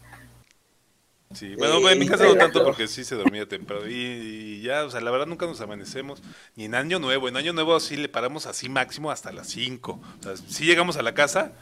[1.35, 4.91] Sí, bueno, en mi casa no tanto porque sí se dormía temprano y, ya, o
[4.91, 6.23] sea, la verdad nunca nos amanecemos,
[6.57, 9.93] ni en Año Nuevo, en Año Nuevo sí le paramos así máximo hasta las 5,
[9.93, 11.53] o sea, sí llegamos a la casa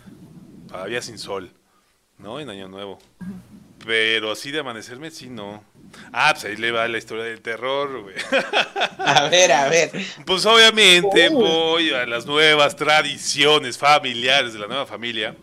[0.69, 1.53] todavía sin sol,
[2.19, 2.41] ¿no?
[2.41, 2.99] En Año Nuevo,
[3.87, 5.65] pero así de amanecerme sí no.
[6.13, 8.15] Ah, pues ahí le va la historia del terror, güey.
[8.99, 9.91] A ver, a ver.
[10.25, 15.35] Pues obviamente voy a las nuevas tradiciones familiares de la nueva familia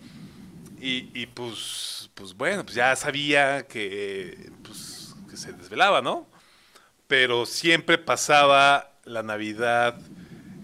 [0.80, 6.28] y, y pues pues bueno, pues ya sabía que, pues, que se desvelaba, ¿no?
[7.08, 10.00] Pero siempre pasaba la Navidad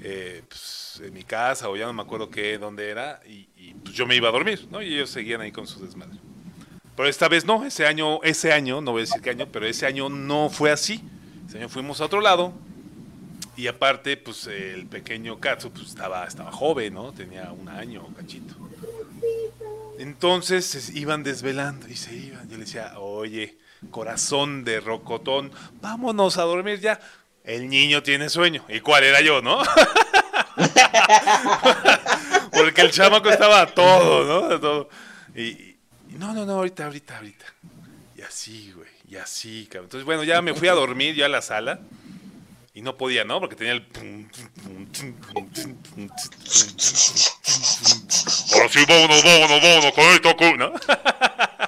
[0.01, 3.43] eh, pues, en mi casa o ya no me acuerdo qué, dónde era, y,
[3.83, 4.81] pues yo me iba a dormir, ¿no?
[4.81, 6.17] Y ellos seguían ahí con su desmadre.
[6.95, 9.65] Pero esta vez no, ese año, ese año, no voy a decir qué año, pero
[9.67, 11.01] ese año no fue así.
[11.47, 12.53] Ese año fuimos a otro lado
[13.55, 17.11] y aparte, pues el pequeño Katsu pues, estaba, estaba joven, ¿no?
[17.13, 18.55] Tenía un año, cachito.
[19.99, 22.49] Entonces se iban desvelando y se iban.
[22.49, 23.57] Yo le decía, oye,
[23.91, 25.51] corazón de rocotón,
[25.81, 26.99] vámonos a dormir ya.
[27.43, 28.63] El niño tiene sueño.
[28.69, 29.61] ¿Y cuál era yo, no?
[32.51, 34.59] Porque el chamaco estaba todo, ¿no?
[34.59, 34.89] Todo.
[35.35, 35.75] Y,
[36.17, 37.45] no, no, no, ahorita, ahorita, ahorita.
[38.15, 39.87] Y así, güey, y así, cabrón.
[39.87, 41.79] Entonces, bueno, ya me fui a dormir ya a la sala.
[42.75, 43.39] Y no podía, ¿no?
[43.39, 43.85] Porque tenía el...
[48.53, 50.73] Ahora sí, vámonos, vámonos, vámonos, con el toco, ¿no?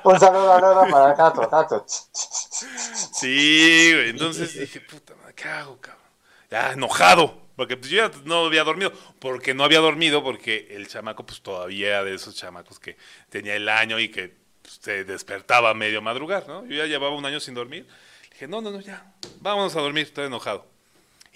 [0.04, 1.86] Un saludo, para el gato, gato.
[1.88, 6.04] Sí, güey, entonces dije, puta ¿qué hago, cabrón?
[6.52, 10.88] Ya, enojado, porque pues, yo ya no había dormido, porque no había dormido, porque el
[10.88, 12.98] chamaco, pues todavía era de esos chamacos que
[13.30, 16.66] tenía el año y que pues, se despertaba a medio madrugar, ¿no?
[16.66, 17.88] Yo ya llevaba un año sin dormir.
[18.32, 20.75] Dije, no, no, no, ya, vámonos a dormir, estoy enojado.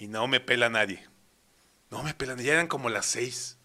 [0.00, 1.06] Y no me pela nadie.
[1.90, 3.58] No me pelan, ya eran como las seis.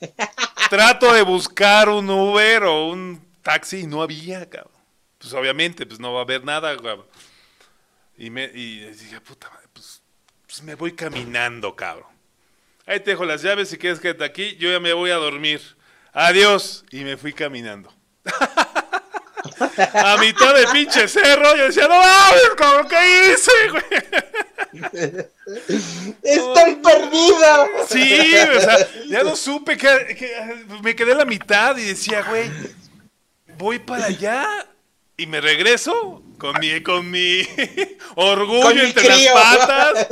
[0.70, 4.76] Trato de buscar un Uber o un taxi y no había, cabrón.
[5.16, 7.06] Pues obviamente, pues no va a haber nada, cabrón.
[8.18, 10.02] Y, me, y dije, puta madre, pues,
[10.46, 12.10] pues, me voy caminando, cabrón.
[12.84, 15.62] Ahí te dejo las llaves, si quieres quédate aquí, yo ya me voy a dormir.
[16.12, 16.84] Adiós.
[16.90, 17.90] Y me fui caminando.
[19.94, 24.17] a mitad del pinche cerro, yo decía, no mames, cabrón, ¿qué hice, güey?
[26.22, 27.66] Estoy perdida.
[27.88, 32.50] Sí, o sea, ya no supe que, me quedé a la mitad y decía, güey,
[33.56, 34.66] voy para allá
[35.16, 37.42] y me regreso con mi, con mi
[38.14, 40.06] orgullo entre las patas.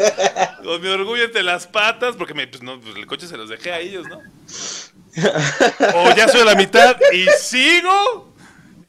[0.62, 3.48] Con mi orgullo entre las patas, porque me, pues, no, pues, el coche se los
[3.48, 4.20] dejé a ellos, ¿no?
[5.94, 8.34] O ya soy a la mitad y sigo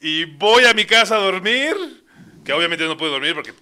[0.01, 1.75] y voy a mi casa a dormir,
[2.43, 3.53] que obviamente no puedo dormir porque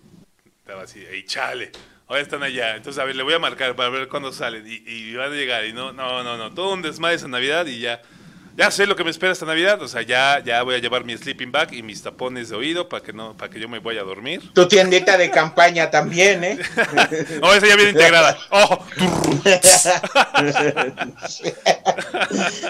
[0.59, 1.71] estaba así, ahí chale.
[2.07, 2.75] Ahora están allá.
[2.75, 4.65] Entonces, a ver, le voy a marcar para ver cuándo salen.
[4.67, 5.65] Y, y van a llegar.
[5.65, 6.53] Y no, no, no, no.
[6.53, 8.01] Todo un desmadre esa Navidad y ya.
[8.57, 9.81] Ya sé lo que me espera esta Navidad.
[9.81, 12.87] O sea, ya, ya voy a llevar mi sleeping bag y mis tapones de oído
[12.87, 14.53] para que no, para que yo me vaya a dormir.
[14.53, 16.59] Tu tiendita de campaña también, ¿eh?
[17.41, 18.37] oh, esa ya viene integrada.
[18.51, 18.79] Oh.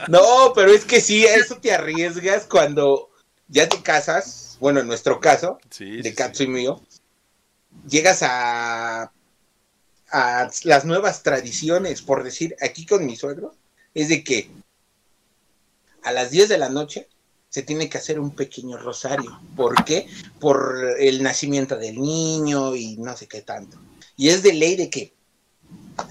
[0.08, 3.12] no, pero es que sí, eso te arriesgas cuando
[3.48, 4.58] ya te casas.
[4.60, 6.44] Bueno, en nuestro caso, Sí, de Katsu sí.
[6.46, 6.82] y mío,
[7.88, 9.12] llegas a,
[10.16, 13.54] a las nuevas tradiciones, por decir, aquí con mi suegro,
[13.94, 14.50] es de que
[16.04, 17.10] a las 10 de la noche
[17.50, 19.38] se tiene que hacer un pequeño rosario.
[19.58, 20.08] ¿Por qué?
[20.40, 23.78] Por el nacimiento del niño y no sé qué tanto.
[24.16, 25.14] Y es de ley de que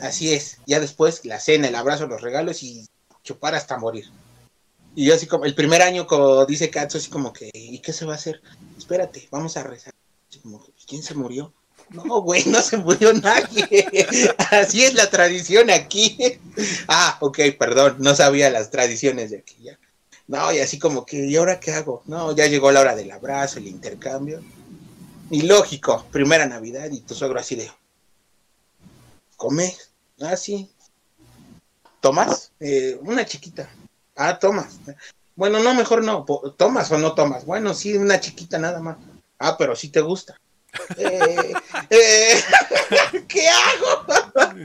[0.03, 0.59] así es.
[0.67, 2.87] Ya después la cena, el abrazo, los regalos y
[3.23, 4.11] chupar hasta morir.
[4.95, 7.95] Y yo así como, el primer año, como dice Katsu, así como que, ¿y qué
[7.95, 8.43] se va a hacer?
[8.77, 9.95] Espérate, vamos a rezar.
[10.87, 11.55] ¿quién se murió?
[11.91, 13.89] No, güey, no se murió nadie.
[14.51, 16.17] Así es la tradición aquí.
[16.89, 19.57] Ah, ok, perdón, no sabía las tradiciones de aquí.
[19.63, 19.79] Ya.
[20.27, 22.03] No, y así como que, ¿y ahora qué hago?
[22.07, 24.43] No, ya llegó la hora del abrazo, el intercambio.
[25.31, 27.71] Y lógico, primera Navidad y tu suegro así de,
[29.37, 29.75] come,
[30.21, 30.71] ah, sí.
[32.01, 32.53] ¿Tomas?
[32.61, 33.69] Eh, una chiquita.
[34.17, 34.79] Ah, tomas.
[35.37, 36.25] Bueno, no, mejor no.
[36.57, 37.45] ¿Tomas o no tomas?
[37.45, 38.99] Bueno, sí, una chiquita nada más.
[39.39, 40.39] Ah, pero sí te gusta.
[40.97, 41.53] Eh,
[41.91, 42.41] eh,
[43.29, 44.07] ¿Qué hago?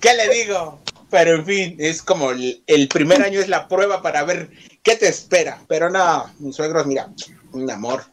[0.00, 0.80] ¿Qué le digo?
[1.10, 4.50] Pero en fin, es como el, el primer año es la prueba para ver
[4.82, 5.60] qué te espera.
[5.68, 7.08] Pero no, mis suegros, mira,
[7.52, 8.04] un amor,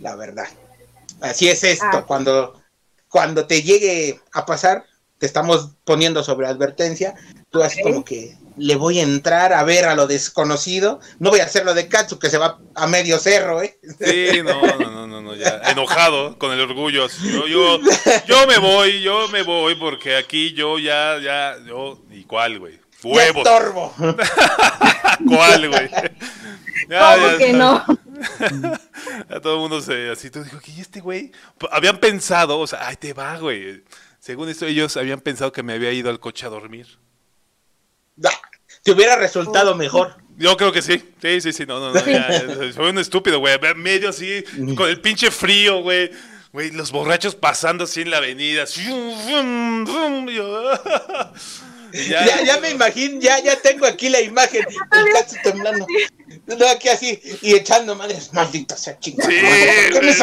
[0.00, 0.48] la verdad.
[1.20, 2.04] Así es esto, Ah.
[2.06, 2.60] cuando,
[3.08, 4.84] cuando te llegue a pasar,
[5.18, 7.14] te estamos poniendo sobre advertencia,
[7.50, 7.88] tú así Ok.
[7.88, 11.64] como que le voy a entrar a ver a lo desconocido, no voy a hacer
[11.64, 13.78] lo de Katsu que se va a medio cerro, ¿eh?
[13.82, 15.60] Sí, no, no, no, no, no, ya.
[15.66, 17.08] Enojado con el orgullo.
[17.08, 17.80] Yo, yo,
[18.26, 22.80] yo me voy, yo me voy, porque aquí yo ya, ya, yo, ¿y cuál, güey?
[23.02, 23.46] Huevos.
[23.46, 23.94] estorbo.
[25.28, 25.90] ¿Cuál, güey?
[26.88, 27.84] Ya, ¿Cómo ya que no?
[29.28, 31.32] A todo el mundo se así, todo dijo, ¿y este güey?
[31.70, 33.82] Habían pensado, o sea, ay, te va, güey.
[34.20, 36.86] Según esto, ellos habían pensado que me había ido al coche a dormir.
[38.82, 40.16] Te hubiera resultado mejor.
[40.36, 41.02] Yo creo que sí.
[41.20, 41.66] Sí, sí, sí.
[41.66, 42.06] No, no, no.
[42.06, 43.56] ya, soy un estúpido, güey.
[43.76, 44.44] Medio así,
[44.76, 46.10] con el pinche frío, güey.
[46.52, 48.64] Güey, los borrachos pasando así en la avenida.
[51.92, 54.66] ya, Ya, ya me imagino, ya, ya tengo aquí la imagen.
[54.92, 55.86] El Katsu temblando.
[56.46, 59.30] No, aquí así, y echando madres, maldita sea chingada.
[59.30, 59.38] Sí,
[59.92, 60.14] ¿Por qué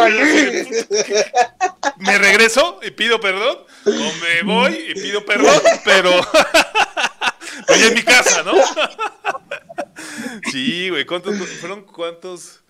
[1.98, 2.06] me?
[2.06, 3.60] Me regreso y pido perdón.
[3.86, 6.12] O me voy y pido perdón, pero.
[7.78, 8.53] Ya en mi casa, ¿no?
[10.51, 11.05] sí, güey.
[11.05, 12.61] ¿Cuántos fueron cuántos?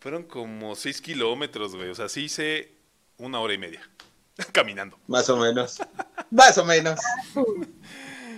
[0.00, 1.90] Fueron como seis kilómetros, güey.
[1.90, 2.72] O sea, sí hice
[3.16, 3.88] una hora y media
[4.52, 4.98] caminando.
[5.06, 5.78] Más o menos.
[6.30, 7.00] Más o menos.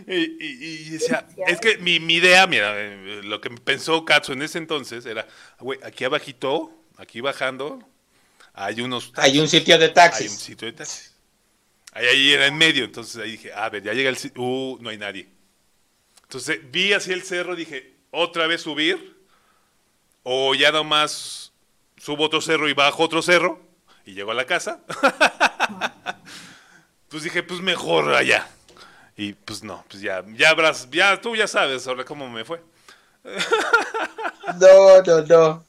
[0.07, 4.33] Y, y- y decía, es que mi, mi idea, mira, eh, lo que pensó Katsu
[4.33, 5.29] en ese entonces era,
[5.61, 7.79] güey, aquí abajito, aquí bajando,
[8.55, 10.33] hay unos Hay un sitio de hay un taxis.
[10.33, 11.15] sitio de taxis.
[11.93, 14.79] Ahí, ahí era en medio, entonces ahí dije, a ver, ya llega el sitio, uh,
[14.81, 15.29] no hay nadie.
[16.31, 19.17] Entonces vi así el cerro, dije, otra vez subir,
[20.23, 21.51] o ya nomás
[21.97, 23.59] subo otro cerro y bajo otro cerro,
[24.07, 24.79] y llego a la casa.
[27.09, 28.49] pues dije, pues mejor allá.
[29.17, 32.63] Y pues no, pues ya, ya habrás, ya tú ya sabes ahora cómo me fue.
[34.61, 35.65] No, no, no.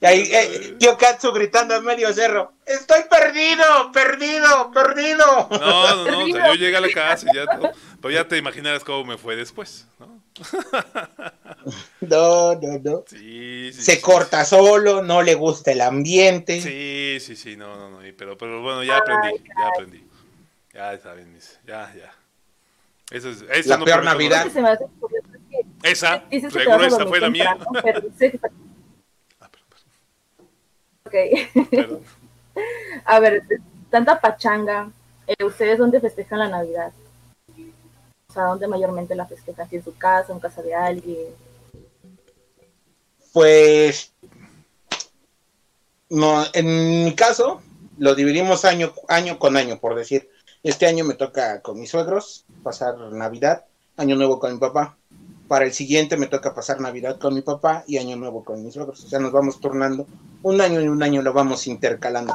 [0.00, 2.52] Y ahí, eh, tío Katsu gritando en medio cerro.
[2.66, 5.48] Estoy perdido, perdido, perdido.
[5.50, 5.58] No,
[5.96, 7.70] no, no, o sea, yo llegué a la casa y ya todo,
[8.02, 10.22] pero ya te imaginarás cómo me fue después, ¿no?
[12.00, 13.04] No, no, no.
[13.06, 13.82] Sí, sí.
[13.82, 16.60] Se sí, corta solo, no le gusta el ambiente.
[16.60, 20.04] Sí, sí, sí, no, no, no, pero, pero bueno, ya aprendí, ya aprendí.
[20.74, 22.12] Ya saben, mis- ya, ya.
[23.10, 24.46] Eso es, esa La no peor Navidad.
[25.82, 27.56] Esa, seguro esa fue la mía.
[27.82, 28.40] pero dices que-
[29.40, 29.68] Ah, perdón,
[31.06, 31.14] Ok.
[33.04, 33.42] A ver,
[33.90, 34.90] tanta pachanga.
[35.26, 36.92] eh, ¿Ustedes dónde festejan la Navidad?
[38.28, 39.68] O sea, ¿dónde mayormente la festejan?
[39.68, 41.28] ¿Si ¿En su casa, en casa de alguien?
[43.32, 44.12] Pues,
[46.08, 47.60] no, en mi caso,
[47.98, 50.30] lo dividimos año, año con año, por decir.
[50.62, 53.64] Este año me toca con mis suegros pasar Navidad,
[53.96, 54.96] Año Nuevo con mi papá.
[55.48, 58.74] Para el siguiente me toca pasar Navidad con mi papá y Año Nuevo con mis
[58.74, 59.04] suegros.
[59.04, 60.06] O sea, nos vamos turnando.
[60.42, 62.34] Un año y un año lo vamos intercalando.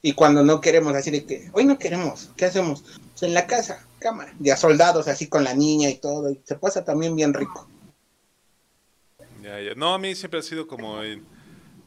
[0.00, 2.82] Y cuando no queremos, así de que, hoy no queremos, ¿qué hacemos?
[2.82, 6.30] Pues en la casa, cámara, de a soldados, así con la niña y todo.
[6.30, 7.68] Y se pasa también bien rico.
[9.42, 9.74] Ya, ya.
[9.74, 11.24] No, a mí siempre ha sido como en,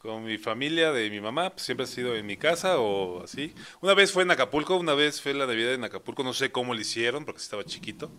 [0.01, 3.53] con mi familia de mi mamá, pues siempre ha sido en mi casa o así.
[3.81, 6.73] Una vez fue en Acapulco, una vez fue la Navidad en Acapulco, no sé cómo
[6.73, 8.09] lo hicieron porque estaba chiquito,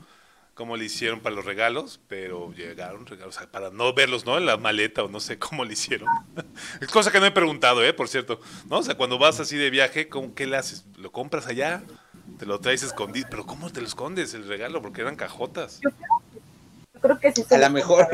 [0.54, 4.38] cómo le hicieron para los regalos, pero llegaron regalos, o sea, para no verlos, ¿no?
[4.38, 6.08] En la maleta o no sé cómo le hicieron.
[6.80, 7.92] es cosa que no he preguntado, ¿eh?
[7.92, 8.78] Por cierto, ¿no?
[8.78, 10.84] O sea, cuando vas así de viaje, ¿cómo, ¿qué le haces?
[10.96, 11.82] ¿Lo compras allá?
[12.38, 13.28] ¿Te lo traes escondido?
[13.30, 14.82] ¿Pero cómo te lo escondes el regalo?
[14.82, 15.80] Porque eran cajotas.
[15.82, 15.90] Yo
[17.00, 17.42] creo que sí.
[17.42, 18.06] se A lo mejor.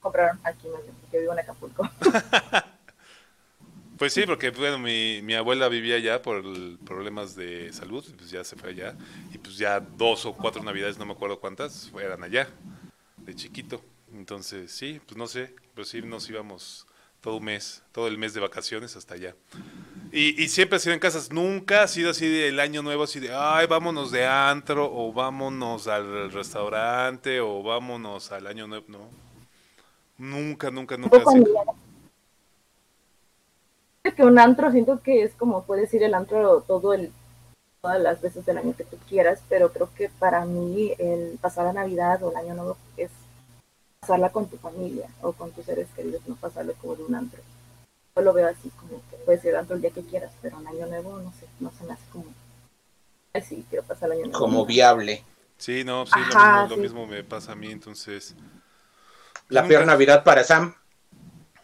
[0.00, 0.68] Compraron aquí,
[1.00, 1.88] porque vivo en Acapulco.
[3.98, 8.30] Pues sí, porque bueno, mi, mi abuela vivía allá por el- problemas de salud, pues
[8.30, 8.96] ya se fue allá.
[9.32, 12.48] Y pues ya dos o cuatro navidades, no me acuerdo cuántas, eran allá,
[13.26, 13.82] de chiquito.
[14.14, 16.86] Entonces sí, pues no sé, pero sí nos íbamos
[17.20, 19.36] todo un mes, todo el mes de vacaciones hasta allá.
[20.12, 23.20] Y, y siempre ha sido en casas, nunca ha sido así del año nuevo, así
[23.20, 29.10] de, ay, vámonos de antro, o vámonos al restaurante, o vámonos al año nuevo, no.
[30.18, 31.10] Nunca, nunca, nunca.
[31.10, 31.44] Tampoco ha sido.
[31.46, 31.64] familiar.
[31.66, 31.77] Creo
[34.16, 37.12] que un antro siento que es como puedes ir el antro todo el
[37.80, 41.66] todas las veces del año que tú quieras, pero creo que para mí el pasar
[41.66, 43.10] la Navidad o el año nuevo es
[44.00, 47.40] pasarla con tu familia o con tus seres queridos, no pasarlo como de un antro.
[48.16, 50.58] Yo lo veo así como que puedes ir al antro el día que quieras, pero
[50.58, 52.24] en año nuevo no sé, no se me hace como
[53.32, 54.38] ay sí, quiero pasar el año nuevo.
[54.38, 55.24] Como viable.
[55.56, 58.34] Sí, no, sí, lo, mismo, lo mismo me pasa a mí, entonces.
[59.48, 60.74] La peor Navidad para Sam.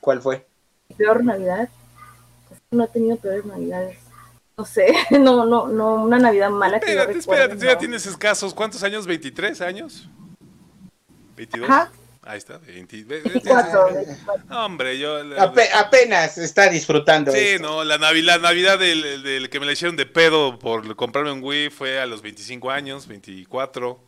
[0.01, 0.47] ¿Cuál fue?
[0.97, 1.69] peor Navidad.
[2.75, 3.99] No he tenido peores Navidades.
[4.57, 7.73] No sé, no, no, no, una Navidad mala que yo Espérate, recuerde, espérate, tú ya
[7.75, 7.79] no.
[7.79, 8.55] tienes escasos.
[8.55, 9.09] ¿Cuántos años?
[9.09, 10.09] ¿23 años?
[11.37, 11.65] ¿22?
[11.65, 11.91] Ajá,
[12.27, 13.05] Ahí está, 20.
[13.05, 14.45] ve- ve- 24, 24.
[14.49, 15.19] No, Hombre, yo.
[15.37, 17.31] Ape- apenas está disfrutando.
[17.33, 17.67] Sí, esto.
[17.67, 21.33] no, la Navidad, la Navidad del, del que me la hicieron de pedo por comprarme
[21.33, 23.99] un Wii fue a los 25 años, 24,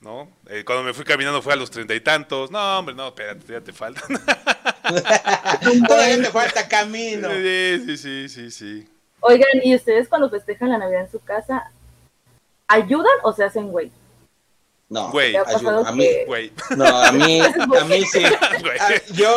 [0.00, 0.30] ¿no?
[0.48, 2.50] Eh, cuando me fui caminando fue a los treinta y tantos.
[2.50, 4.02] No, hombre, no, espérate, ya te falta.
[5.88, 7.28] Todavía te falta camino.
[7.30, 8.88] sí, sí, sí, sí, sí.
[9.20, 11.72] Oigan, ¿y ustedes cuando festejan la Navidad en su casa,
[12.68, 13.90] ayudan o se hacen güey?
[14.90, 15.52] No, Güey, ¿Te ha ayuda.
[15.58, 17.40] pasado a mí, que- Güey, no, a mí,
[17.80, 18.24] a mí sí.
[18.24, 19.36] A- yo,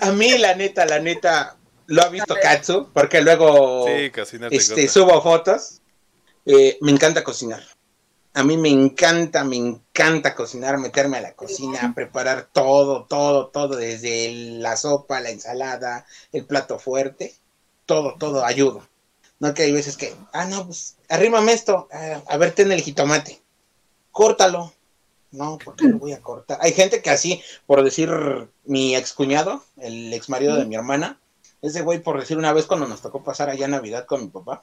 [0.00, 1.56] a mí la neta, la neta,
[1.86, 4.12] lo ha visto Katsu, porque luego Sí,
[4.52, 5.80] este, subo fotos.
[6.46, 7.62] Eh, me encanta cocinar.
[8.32, 13.76] A mí me encanta, me encanta cocinar, meterme a la cocina, preparar todo, todo, todo,
[13.76, 17.34] desde la sopa, la ensalada, el plato fuerte,
[17.86, 18.86] todo, todo, ayudo.
[19.40, 22.82] No que hay veces que, ah, no, pues, arrímame esto, ah, a ver, ten el
[22.82, 23.40] jitomate,
[24.12, 24.72] córtalo.
[25.32, 26.58] No, porque lo voy a cortar?
[26.60, 28.10] Hay gente que así, por decir,
[28.64, 31.20] mi excuñado, el ex marido de mi hermana,
[31.62, 34.62] ese güey, por decir una vez cuando nos tocó pasar allá Navidad con mi papá,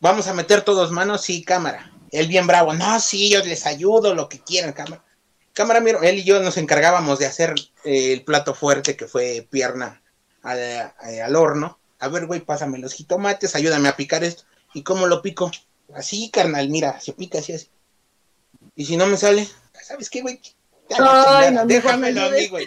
[0.00, 1.92] vamos a meter todos manos, sí, cámara.
[2.10, 5.04] Él bien bravo, no, sí, yo les ayudo, lo que quieran, cámara.
[5.52, 7.54] Cámara, mira, él y yo nos encargábamos de hacer
[7.84, 10.02] eh, el plato fuerte que fue pierna
[10.42, 11.78] al, eh, al horno.
[11.98, 14.44] A ver, güey, pásame los jitomates, ayúdame a picar esto.
[14.72, 15.50] ¿Y cómo lo pico?
[15.94, 17.68] Así, carnal, mira, se pica así, así.
[18.76, 19.48] Y si no me sale,
[19.82, 20.40] ¿sabes qué, güey?
[20.96, 22.66] Ay, no, Déjamelo a mí, güey.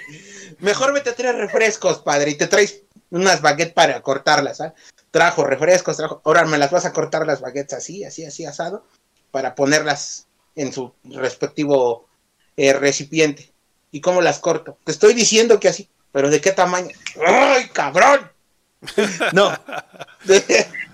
[0.60, 4.74] Mejor vete a traer refrescos, padre, y te traes unas baguettes para cortarlas, ¿sabes?
[5.12, 6.22] Trajo refrescos, trajo.
[6.24, 8.86] Ahora me las vas a cortar las baguettes así, así, así, asado,
[9.32, 12.08] para ponerlas en su respectivo
[12.58, 13.52] eh, recipiente.
[13.92, 14.78] ¿Y cómo las corto?
[14.86, 16.96] Te estoy diciendo que así, pero ¿de qué tamaño?
[17.26, 18.30] ¡Ay, cabrón!
[19.34, 19.56] No.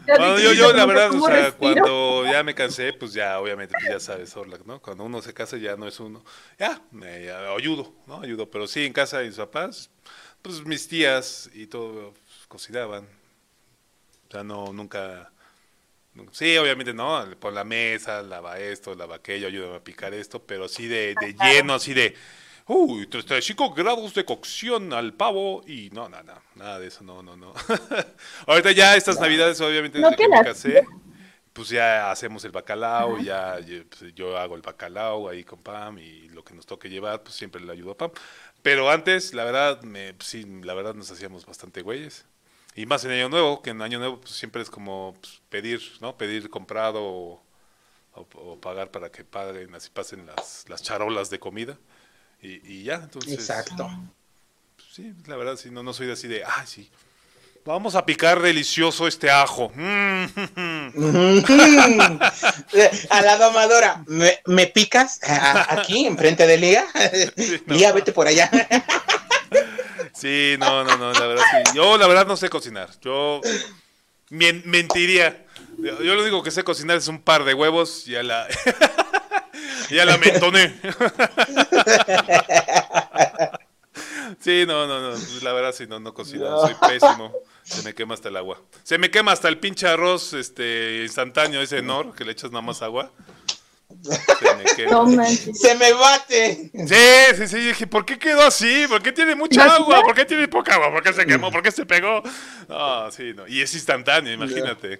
[0.08, 3.74] Bueno, yo, yo la ¿Cómo- verdad, o sea, cuando ya me cansé, pues ya, obviamente,
[3.78, 4.82] pues ya sabes, Orlac, ¿no?
[4.82, 6.24] Cuando uno se casa ya no es uno.
[6.58, 8.22] Ya, me ya ayudo, ¿no?
[8.22, 9.90] Ayudo, pero sí, en casa de mis papás,
[10.42, 13.06] pues mis tías y todo pues, cocinaban.
[14.28, 15.32] O sea, no, nunca...
[16.32, 17.26] Sí, obviamente, ¿no?
[17.40, 21.34] Por la mesa, lava esto, lava aquello, ayúdame a picar esto, pero sí de, de
[21.34, 22.16] lleno, así de...
[22.70, 27.24] Uy, 35 grados de cocción al pavo y no, no, no, nada de eso, no,
[27.24, 27.54] no, no.
[28.46, 30.86] Ahorita ya estas navidades, obviamente, No que me casé,
[31.54, 35.98] pues ya hacemos el bacalao, ya yo, pues, yo hago el bacalao ahí con Pam
[35.98, 38.12] y lo que nos toque llevar, pues siempre le ayudo a Pam.
[38.62, 42.26] Pero antes, la verdad, me, pues, sí, la verdad nos hacíamos bastante güeyes.
[42.78, 45.82] Y más en Año Nuevo, que en Año Nuevo pues, siempre es como pues, pedir,
[46.00, 46.16] ¿no?
[46.16, 47.44] Pedir comprado o,
[48.14, 51.76] o- o pagar para que paguen, así pasen las, las charolas de comida.
[52.42, 53.34] Y, y ya, entonces...
[53.34, 53.90] Exacto.
[54.76, 56.90] pues, sí, la verdad, sí, no, no soy así de, ay, sí.
[57.66, 59.72] Vamos a picar delicioso este ajo.
[60.98, 62.20] Mm,
[63.10, 66.86] a la domadora, ¿me, me picas aquí, enfrente de Lía?
[67.66, 67.76] no.
[67.76, 68.50] Lía, vete por allá.
[70.18, 71.72] Sí, no, no, no, la verdad sí.
[71.76, 72.90] Yo la verdad no sé cocinar.
[73.02, 73.40] Yo
[74.30, 75.46] mentiría.
[75.78, 78.48] Yo lo único que sé cocinar es un par de huevos y a la
[79.90, 80.80] ya la mentoné.
[84.40, 85.18] Sí, no, no, no.
[85.42, 86.62] La verdad, sí, no, no cocino.
[86.62, 87.34] Soy pésimo.
[87.64, 88.62] Se me quema hasta el agua.
[88.84, 92.62] Se me quema hasta el pinche arroz este, instantáneo, ese Nor, que le echas nada
[92.62, 93.12] más agua.
[93.90, 94.92] Se me quema.
[94.92, 95.60] No manches.
[95.60, 96.72] Se me bate.
[96.74, 97.58] Sí, sí, sí.
[97.68, 98.86] Dije, ¿por qué quedó así?
[98.88, 100.02] ¿Por qué tiene mucha agua?
[100.04, 100.92] ¿Por qué tiene poca agua?
[100.92, 101.52] ¿Por qué se quemó?
[101.52, 102.22] ¿Por qué se pegó?
[102.68, 103.48] No, sí, no.
[103.48, 105.00] Y es instantáneo, imagínate.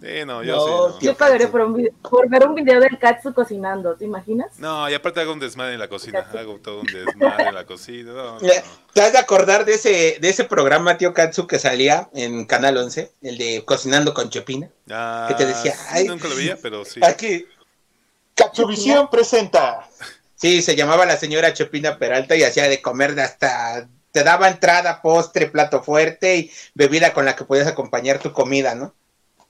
[0.00, 0.94] Sí, no, yo No, sí.
[0.94, 1.00] No.
[1.00, 4.58] Yo pagaría por, un video- por ver un video del Katsu cocinando, ¿te imaginas?
[4.58, 6.26] No, y aparte hago un desmadre en la cocina.
[6.36, 8.10] Hago todo un desmadre en la cocina.
[8.12, 8.48] No, no, no.
[8.92, 12.76] ¿Te has de acordar de ese, de ese programa, tío Katsu, que salía en Canal
[12.78, 13.12] 11?
[13.22, 14.68] El de Cocinando con Chopina.
[14.90, 15.72] Ah, ¿Qué te decía?
[15.72, 16.08] sí, Ay.
[16.08, 17.00] nunca lo veía, pero sí.
[17.02, 17.46] Aquí.
[18.44, 19.88] Katsuvisión presenta.
[20.34, 23.88] Sí, se llamaba la señora Chopina Peralta y hacía de comer de hasta.
[24.10, 28.74] Te daba entrada, postre, plato fuerte y bebida con la que podías acompañar tu comida,
[28.74, 28.94] ¿no?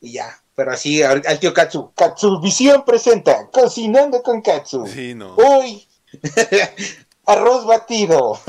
[0.01, 0.39] Y ya.
[0.55, 1.93] Pero así, al al tío Katsu.
[1.97, 3.49] Katsuvisión presenta.
[3.51, 4.87] Cocinando con Katsu.
[4.87, 5.35] Sí, no.
[5.37, 5.89] Uy.
[7.25, 8.41] Arroz batido.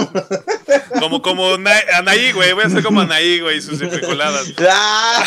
[0.99, 2.53] Como, como Na- Anaí, güey.
[2.53, 4.51] Voy a ser como Anaí, güey, y sus frijoladas.
[4.67, 5.24] Ah,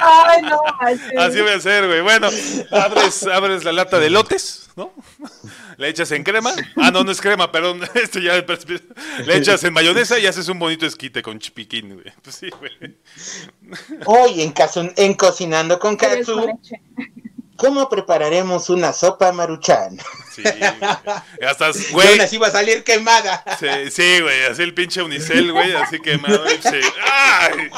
[0.00, 1.18] Ay, no manches.
[1.18, 2.00] Así voy a hacer, güey.
[2.00, 2.28] Bueno,
[2.70, 4.92] abres, abres la lata de lotes, ¿no?
[5.76, 6.54] Le echas en crema.
[6.76, 7.80] Ah, no, no es crema, perdón.
[7.94, 8.34] Esto ya
[9.26, 12.12] Le echas en mayonesa y haces un bonito esquite con chipiquín, güey.
[12.22, 12.96] Pues sí, güey.
[14.06, 16.80] Hoy en, caso, en Cocinando con Katsu, con leche.
[17.62, 19.96] ¿Cómo prepararemos una sopa maruchan?
[20.34, 20.62] Sí, güey.
[21.48, 22.08] Hasta, güey.
[22.08, 23.44] aún así va a salir quemada.
[23.60, 26.28] Sí, sí, güey, así el pinche unicel, güey, así que me
[26.60, 26.80] sí.
[27.08, 27.70] ¡Ay!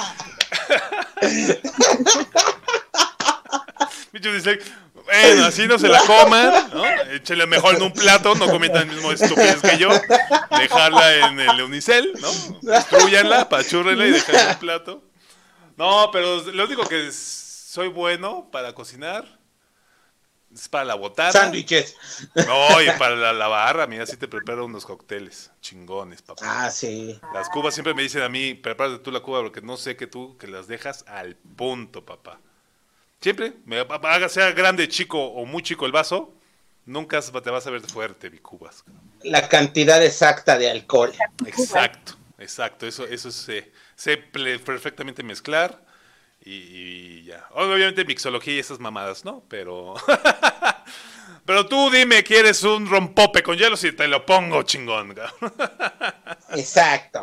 [4.13, 4.63] pinche unicel.
[5.05, 6.83] Bueno, así no se la coman, ¿no?
[7.13, 9.91] Échenle mejor en un plato, no cometan el mismo estupidez que yo.
[10.59, 12.31] Dejarla en el unicel, ¿no?
[12.63, 15.03] Destruyanla, apachúrrenla y dejarla en un plato.
[15.77, 19.27] No, pero lo único que es- soy bueno para cocinar
[20.55, 21.33] es para la botana.
[21.33, 21.97] Sándwiches.
[22.47, 26.43] No, y para la, la barra, mira, sí te preparo unos cócteles chingones, papá.
[26.47, 27.19] Ah, sí.
[27.33, 30.07] Las cubas siempre me dicen a mí, prepárate tú la cuba porque no sé que
[30.07, 32.41] tú, que las dejas al punto, papá.
[33.21, 36.35] Siempre, me, haga sea grande, chico o muy chico el vaso,
[36.85, 38.85] nunca te vas a ver fuerte, mi cubas.
[39.23, 41.13] La cantidad exacta de alcohol.
[41.47, 45.84] Exacto, exacto, eso, eso sé, sé ple- perfectamente mezclar
[46.45, 47.47] y, y ya.
[47.53, 49.43] Obviamente mixología y esas mamadas, ¿no?
[49.49, 49.95] Pero...
[51.47, 53.77] Pero tú dime, ¿quieres un rompope con hielo?
[53.77, 55.15] Si te lo pongo, chingón.
[55.15, 55.53] cabrón.
[56.57, 57.23] Exacto.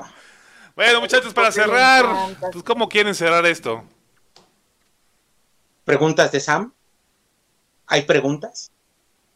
[0.76, 2.06] Bueno, muchachos, para cerrar,
[2.52, 3.84] pues, ¿cómo quieren cerrar esto?
[5.84, 6.72] ¿Preguntas de Sam?
[7.88, 8.72] ¿Hay preguntas?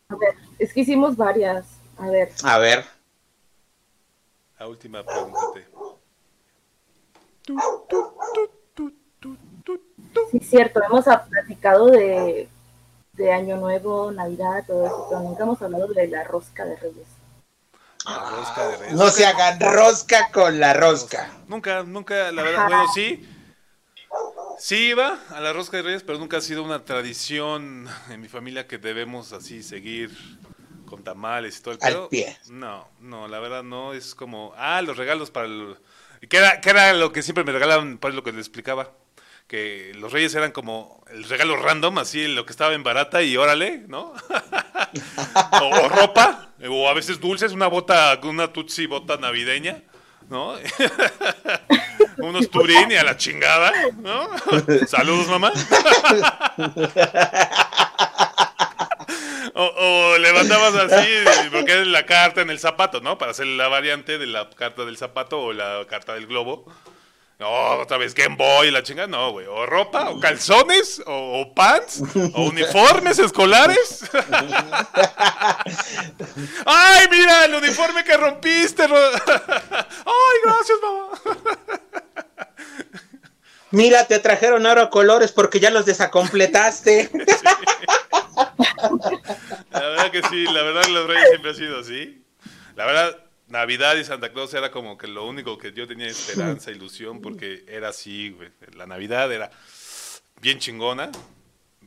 [0.10, 1.66] A ver, es que hicimos varias.
[1.98, 2.86] A ver, A ver.
[4.60, 5.04] La última
[10.32, 12.48] sí cierto, hemos a- platicado de,
[13.14, 17.08] de Año Nuevo, Navidad, todo eso, pero nunca hemos hablado de la rosca de Reyes.
[18.06, 18.94] La rosca de reyes.
[18.96, 21.32] No se hagan rosca con la rosca.
[21.48, 22.68] Nunca, nunca, la verdad, Ajá.
[22.68, 23.26] bueno, sí.
[24.60, 28.28] Sí iba a la rosca de reyes, pero nunca ha sido una tradición en mi
[28.28, 30.12] familia que debemos así seguir
[30.86, 32.10] con tamales y todo el Al pedo.
[32.10, 32.38] pie.
[32.50, 35.76] No, no, la verdad no, es como, ah, los regalos para el...
[36.30, 38.92] Que era, que era lo que siempre me regalaban, pues lo que les explicaba.
[39.48, 43.38] Que los reyes eran como el regalo random, así lo que estaba en barata y
[43.38, 44.14] órale, ¿no?
[45.62, 49.84] o, ropa, o a veces dulces, una bota, una tutsi bota navideña,
[50.30, 50.56] ¿no?
[52.18, 54.30] Unos turín y a la chingada, ¿no?
[54.88, 55.52] Saludos, mamá.
[59.54, 61.08] O, o levantabas así,
[61.52, 63.18] porque es la carta en el zapato, ¿no?
[63.18, 66.66] Para hacer la variante de la carta del zapato o la carta del globo.
[67.38, 67.50] No,
[67.82, 69.46] otra vez Game Boy, la chingada, no, güey.
[69.46, 72.02] O ropa, o calzones, o, o pants,
[72.34, 74.10] o uniformes escolares.
[76.66, 78.88] ¡Ay, mira el uniforme que rompiste!
[78.88, 81.10] Ro- ¡Ay, gracias, mamá!
[83.72, 87.10] Mira, te trajeron ahora colores porque ya los desacompletaste.
[89.72, 92.24] La verdad que sí, la verdad los reyes siempre ha sido así.
[92.76, 93.18] La verdad,
[93.48, 97.64] Navidad y Santa Claus era como que lo único que yo tenía esperanza, ilusión, porque
[97.68, 98.52] era así, güey.
[98.76, 99.52] La Navidad era
[100.42, 101.12] bien chingona,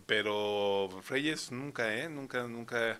[0.06, 2.08] pero Reyes nunca, ¿eh?
[2.08, 2.98] Nunca, nunca.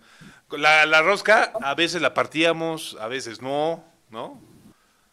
[0.50, 4.40] La, la rosca a veces la partíamos, a veces no, ¿no?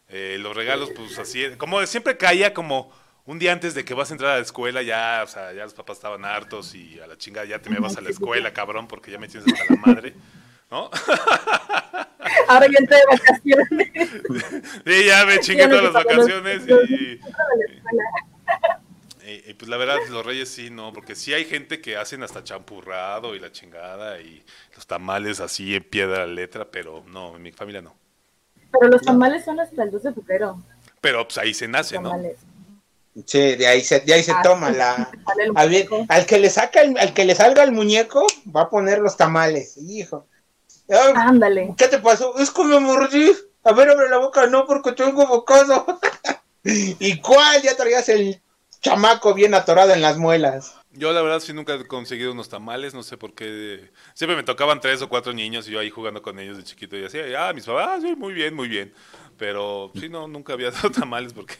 [0.08, 2.92] Eh, los regalos, pues así, como siempre caía como
[3.24, 5.64] un día antes de que vas a entrar a la escuela, ya, o sea, ya
[5.64, 8.52] los papás estaban hartos y a la chingada ya te me vas a la escuela,
[8.52, 10.14] cabrón, porque ya me tienes hasta la madre,
[10.70, 10.90] ¿no?
[12.48, 13.88] Ahora ya entré de vacaciones.
[14.86, 17.20] Sí, ya me chingué todas las vacaciones y,
[19.26, 22.22] y- y, pues la verdad, los reyes sí, no, porque sí hay gente que hacen
[22.22, 24.44] hasta champurrado y la chingada y
[24.74, 27.96] los tamales así en piedra letra, pero no, en mi familia no.
[28.70, 30.62] Pero los tamales son hasta el 12 de febrero.
[31.00, 32.12] Pero pues ahí se nace, ¿no?
[33.24, 35.10] Sí, de ahí se, de ahí se ah, toma la.
[35.54, 39.78] Al, que le saca al que le salga el muñeco, va a poner los tamales,
[39.78, 40.26] hijo.
[40.88, 41.74] Ándale.
[41.76, 42.38] ¿Qué te pasó?
[42.38, 43.32] Es como mordí.
[43.64, 45.98] A ver, abre la boca, no, porque tengo bocado.
[46.64, 47.62] ¿Y cuál?
[47.62, 48.40] Ya traías el
[48.80, 50.76] chamaco bien atorado en las muelas.
[50.92, 53.90] Yo la verdad sí nunca he conseguido unos tamales, no sé por qué.
[54.14, 56.96] Siempre me tocaban tres o cuatro niños y yo ahí jugando con ellos de chiquito
[56.96, 58.94] y decía, ah, mis papás, ah, sí, muy bien, muy bien.
[59.36, 61.56] Pero sí, no, nunca había dado tamales porque...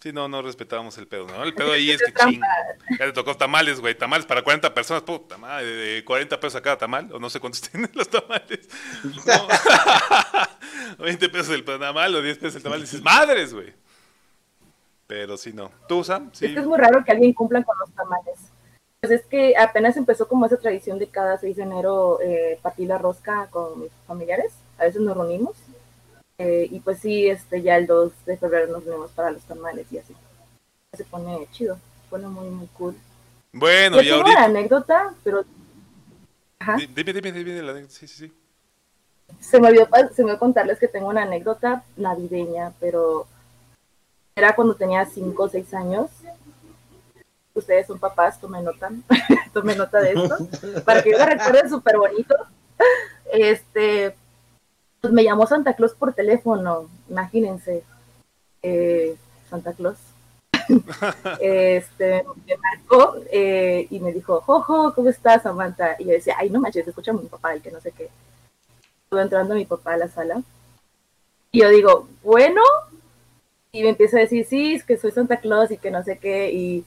[0.00, 1.42] Sí, no, no respetábamos el pedo, ¿no?
[1.42, 2.40] El pedo ahí es que ching.
[2.98, 3.96] Ya te tocó tamales, güey.
[3.96, 7.40] Tamales para 40 personas, puta madre, de 40 pesos a cada tamal, o no sé
[7.40, 8.68] cuántos tienen los tamales.
[10.98, 13.72] 20 pesos el tamal o 10 pesos el tamal, dices, madres, güey.
[15.08, 15.70] Pero sí, no.
[15.88, 16.30] ¿Tú, Sam?
[16.32, 16.46] Sí.
[16.46, 18.38] Es que es muy raro que alguien cumpla con los tamales.
[19.00, 22.88] Pues es que apenas empezó como esa tradición de cada 6 de enero eh, partir
[22.88, 24.52] la rosca con mis familiares.
[24.76, 25.56] A veces nos reunimos
[26.38, 29.86] eh, y pues sí, este, ya el 2 de febrero nos vemos para los tamales
[29.90, 30.14] y así.
[30.92, 32.96] Se pone chido, se pone muy, muy cool.
[33.52, 34.30] Bueno, y ahorita...
[34.30, 35.44] una anécdota, pero...
[36.60, 36.76] Ajá.
[36.76, 38.32] Dime, dime, dime, la anécdota, sí, sí, sí.
[39.40, 43.26] Se me, olvidó, se me olvidó contarles que tengo una anécdota navideña, pero
[44.36, 46.10] era cuando tenía 5 o 6 años.
[47.52, 48.90] Ustedes son papás, tomen nota,
[49.52, 50.36] tomen nota de esto,
[50.84, 52.34] para que yo recuerden súper bonito.
[53.32, 54.16] Este,
[55.00, 57.84] pues me llamó Santa Claus por teléfono, imagínense.
[58.62, 59.16] Eh,
[59.48, 59.96] Santa Claus.
[61.40, 65.96] este, me marcó eh, y me dijo, Jojo, ¿cómo estás, Samantha?
[65.98, 68.10] Y yo decía, ay, no manches, escucha a mi papá, el que no sé qué.
[69.04, 70.42] Estuvo entrando mi papá a la sala.
[71.52, 72.60] Y yo digo, bueno.
[73.72, 76.18] Y me empieza a decir, sí, es que soy Santa Claus y que no sé
[76.18, 76.50] qué.
[76.52, 76.84] Y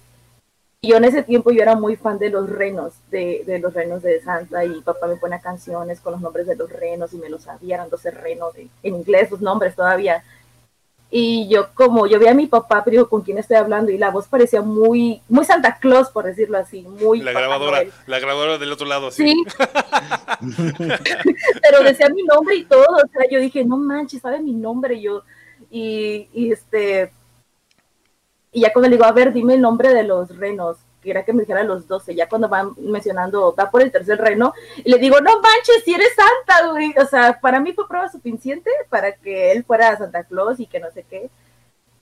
[0.84, 4.01] yo en ese tiempo yo era muy fan de los renos, de, de, los renos
[4.01, 7.29] de Santa, y papá me pone canciones con los nombres de los renos y me
[7.29, 10.23] los sabía, eran 12 renos, en inglés los nombres todavía.
[11.11, 13.91] Y yo como, yo vi a mi papá, pero digo, ¿con quién estoy hablando?
[13.91, 17.19] Y la voz parecía muy, muy Santa Claus, por decirlo así, muy...
[17.19, 19.27] La grabadora, la grabadora del otro lado, así.
[19.27, 19.43] Sí.
[21.61, 24.99] pero decía mi nombre y todo, o sea, yo dije, no manches, sabe mi nombre,
[24.99, 25.21] yo,
[25.69, 27.11] y, y este,
[28.51, 31.23] y ya cuando le digo, a ver, dime el nombre de los renos, que era
[31.23, 34.91] que me dijera los 12, ya cuando van mencionando, va por el tercer reno, y
[34.91, 36.93] le digo, no manches, si eres Santa, güey.
[36.97, 40.79] O sea, para mí fue prueba suficiente para que él fuera Santa Claus y que
[40.79, 41.29] no sé qué.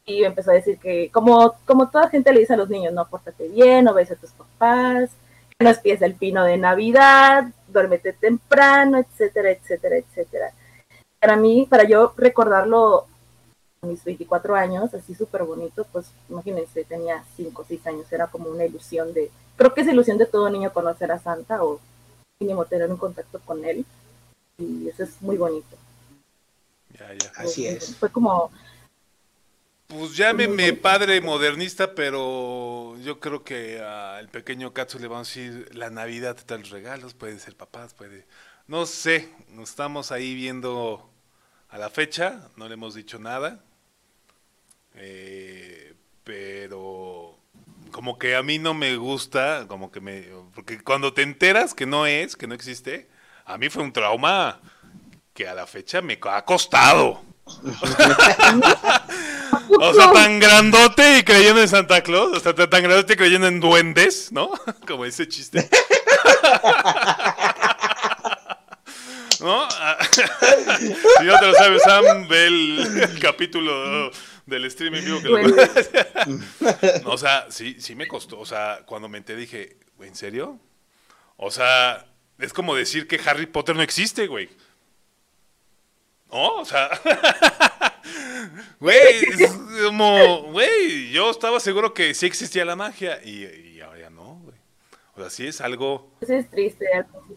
[0.06, 3.08] Y empezó a decir que, como, como toda gente le dice a los niños, no,
[3.08, 5.12] pórtate bien, no ves a tus papás,
[5.60, 10.52] no espies el pino de Navidad, duérmete temprano, etcétera, etcétera, etcétera.
[11.20, 13.06] Para mí, para yo recordarlo
[13.82, 18.50] mis 24 años, así súper bonito, pues imagínense, tenía 5 o 6 años, era como
[18.50, 21.80] una ilusión de, creo que es ilusión de todo niño conocer a Santa o
[22.40, 23.86] mínimo tener un contacto con él,
[24.58, 25.78] y eso es muy bonito.
[26.98, 27.32] Ya, ya.
[27.36, 27.96] Así es.
[27.96, 28.52] Fue como...
[29.88, 35.76] Pues llámeme padre modernista, pero yo creo que al pequeño Katsu le vamos a decir,
[35.76, 38.26] la Navidad te da los regalos, puede ser papás, puede...
[38.68, 41.10] No sé, estamos ahí viendo
[41.70, 43.64] a la fecha, no le hemos dicho nada.
[44.96, 47.38] Eh, pero
[47.92, 50.28] como que a mí no me gusta, como que me...
[50.54, 53.10] Porque cuando te enteras que no es, que no existe,
[53.46, 54.62] a mí fue un trauma
[55.34, 57.24] que a la fecha me ha costado.
[59.80, 63.48] o sea, tan grandote y creyendo en Santa Claus, o sea, tan grandote y creyendo
[63.48, 64.52] en duendes, ¿no?
[64.88, 65.68] Como ese chiste.
[69.40, 69.68] ¿No?
[70.12, 74.12] si no te lo sabes, Sam, ve el, capítulo
[74.50, 75.38] del streaming vivo que lo...
[77.12, 78.40] O sea, sí, sí me costó.
[78.40, 80.60] O sea, cuando me enteré dije, ¿en serio?
[81.38, 82.06] O sea,
[82.38, 84.50] es como decir que Harry Potter no existe, güey.
[86.32, 86.56] ¿No?
[86.58, 86.90] O sea...
[88.80, 89.52] Güey, es
[89.86, 94.36] como, güey, yo estaba seguro que sí existía la magia y, y ahora ya no,
[94.44, 94.58] güey.
[95.16, 96.16] O sea, sí es algo...
[96.22, 96.86] Es triste.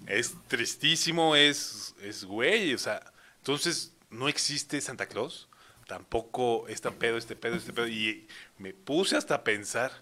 [0.06, 5.48] Es tristísimo, es es güey, o sea, entonces no existe Santa Claus,
[5.86, 8.26] tampoco este pedo, este pedo, este pedo, y
[8.58, 9.92] me puse hasta a pensar,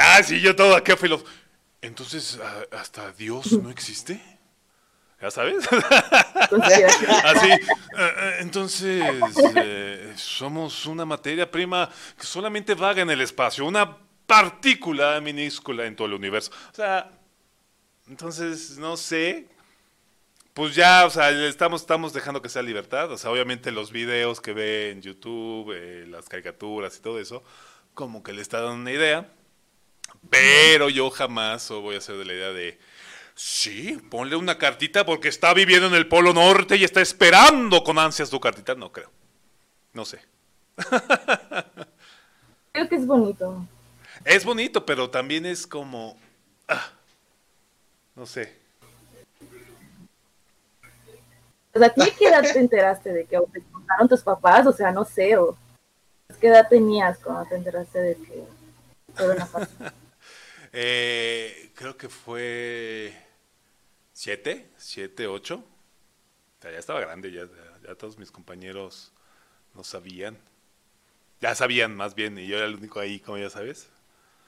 [0.00, 1.22] ah, sí, yo todo acá filo,
[1.80, 2.38] entonces
[2.70, 4.20] hasta Dios no existe.
[5.20, 5.68] ¿Ya sabes?
[5.72, 7.60] Así, eh,
[7.96, 9.04] eh, entonces
[9.54, 15.94] eh, somos una materia prima que solamente vaga en el espacio, una partícula minúscula en
[15.94, 16.50] todo el universo.
[16.72, 17.08] O sea,
[18.08, 19.46] entonces, no sé,
[20.54, 23.10] pues ya, o sea, estamos, estamos dejando que sea libertad.
[23.12, 27.42] O sea, obviamente los videos que ve en YouTube, eh, las caricaturas y todo eso,
[27.94, 29.28] como que le está dando una idea.
[30.30, 32.78] Pero yo jamás voy a ser de la idea de,
[33.34, 37.98] Sí, ponle una cartita porque está viviendo en el Polo Norte y está esperando con
[37.98, 38.74] ansias tu cartita.
[38.74, 39.10] No creo.
[39.92, 40.20] No sé.
[42.72, 43.66] Creo que es bonito.
[44.24, 46.18] Es bonito, pero también es como...
[46.68, 46.90] ah,
[48.14, 48.61] no sé.
[51.74, 54.66] O sea, ¿a qué edad te enteraste de que o te contaron tus papás?
[54.66, 55.56] O sea, no sé, o
[56.40, 58.44] ¿qué edad tenías cuando te enteraste de que
[59.24, 59.94] una farsa?
[60.74, 63.12] Eh, creo que fue
[64.14, 65.56] siete, siete, ocho.
[65.56, 67.42] O sea, ya estaba grande, ya,
[67.86, 69.12] ya, todos mis compañeros
[69.74, 70.38] no sabían.
[71.42, 73.90] Ya sabían más bien, y yo era el único ahí, como ya sabes.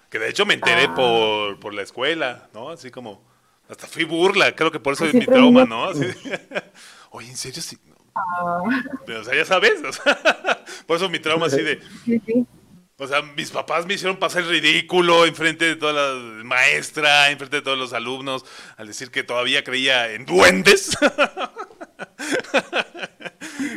[0.08, 0.94] Que de hecho me enteré Ah.
[0.94, 2.70] por, por la escuela, ¿no?
[2.70, 3.20] Así como,
[3.68, 5.66] hasta fui burla, creo que por eso es mi trauma.
[5.66, 5.84] ¿no?
[5.90, 6.06] Así-
[7.14, 7.62] Oye, ¿en serio?
[7.62, 7.78] Sí.
[8.16, 8.60] Ah,
[9.06, 10.18] Pero, o sea, ya sabes, o sea,
[10.86, 12.44] por eso mi trauma así de, sí, sí.
[12.98, 16.12] o sea, mis papás me hicieron pasar el ridículo enfrente de toda la
[16.42, 18.44] maestra, enfrente de todos los alumnos,
[18.76, 20.90] al decir que todavía creía en duendes.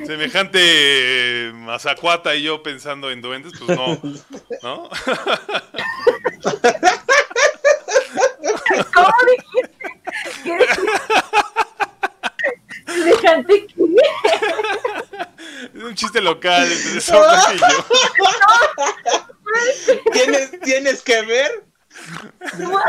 [0.08, 4.02] Semejante mazacuata y yo pensando en duendes, pues no,
[4.64, 4.90] ¿no?
[8.94, 9.78] ¿Cómo dijiste?
[12.98, 13.74] ¿Qué Semejante que-
[15.78, 17.66] Es un chiste local entre Sorda y yo.
[20.14, 21.64] ¿Tienes, tienes que ver,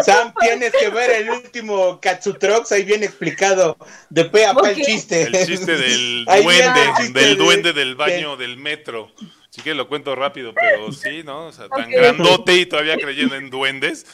[0.04, 3.76] Sam, tienes que ver el último Katsutrox, ahí viene explicado
[4.10, 5.22] de pe a pa el chiste.
[5.22, 9.10] El chiste del duende, chiste del de- duende del baño de- del metro.
[9.50, 11.46] Sí que lo cuento rápido, pero sí, ¿no?
[11.46, 14.06] O sea, tan grandote y todavía creyendo en duendes,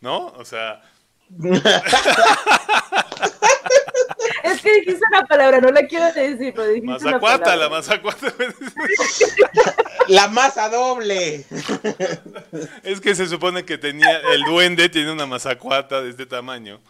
[0.00, 0.26] ¿no?
[0.28, 0.80] O sea,
[4.46, 8.34] Es que dijiste una palabra, no la quiero decir, pero dijiste una mazacuata, la mazacuata.
[10.08, 11.44] La masa doble.
[12.84, 16.80] Es que se supone que tenía, el duende tiene una mazacuata de este tamaño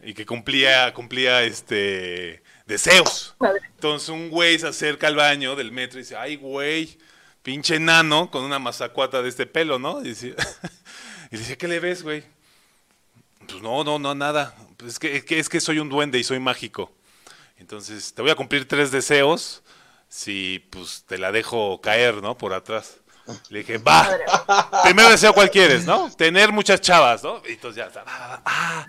[0.00, 3.34] y que cumplía, cumplía este deseos.
[3.74, 6.96] Entonces un güey se acerca al baño del metro y dice, ay güey,
[7.42, 10.00] pinche enano con una mazacuata de este pelo, ¿no?
[10.02, 10.36] Y dice,
[11.32, 12.22] y dice ¿qué le ves, güey?
[13.48, 14.54] Pues no, no, no, nada.
[14.78, 16.92] Pues es que, es que es que soy un duende y soy mágico.
[17.58, 19.62] Entonces te voy a cumplir tres deseos
[20.08, 22.38] si pues te la dejo caer, ¿no?
[22.38, 22.98] Por atrás.
[23.50, 24.08] Le dije, va.
[24.84, 26.10] Primero deseo cuál quieres, ¿no?
[26.16, 27.42] Tener muchas chavas, ¿no?
[27.46, 28.04] Y entonces ya está.
[28.06, 28.86] Ah,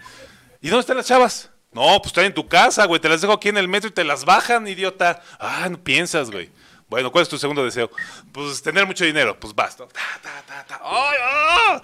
[0.61, 1.49] ¿y dónde están las chavas?
[1.71, 3.01] No, pues están en tu casa, güey.
[3.01, 5.21] Te las dejo aquí en el metro y te las bajan, idiota.
[5.39, 6.49] Ah, no piensas, güey.
[6.87, 7.91] Bueno, ¿cuál es tu segundo deseo?
[8.31, 9.39] Pues tener mucho dinero.
[9.39, 9.87] Pues basta.
[9.87, 10.81] Ta, ta, ta, ta.
[10.83, 11.81] ¡Ay, ah!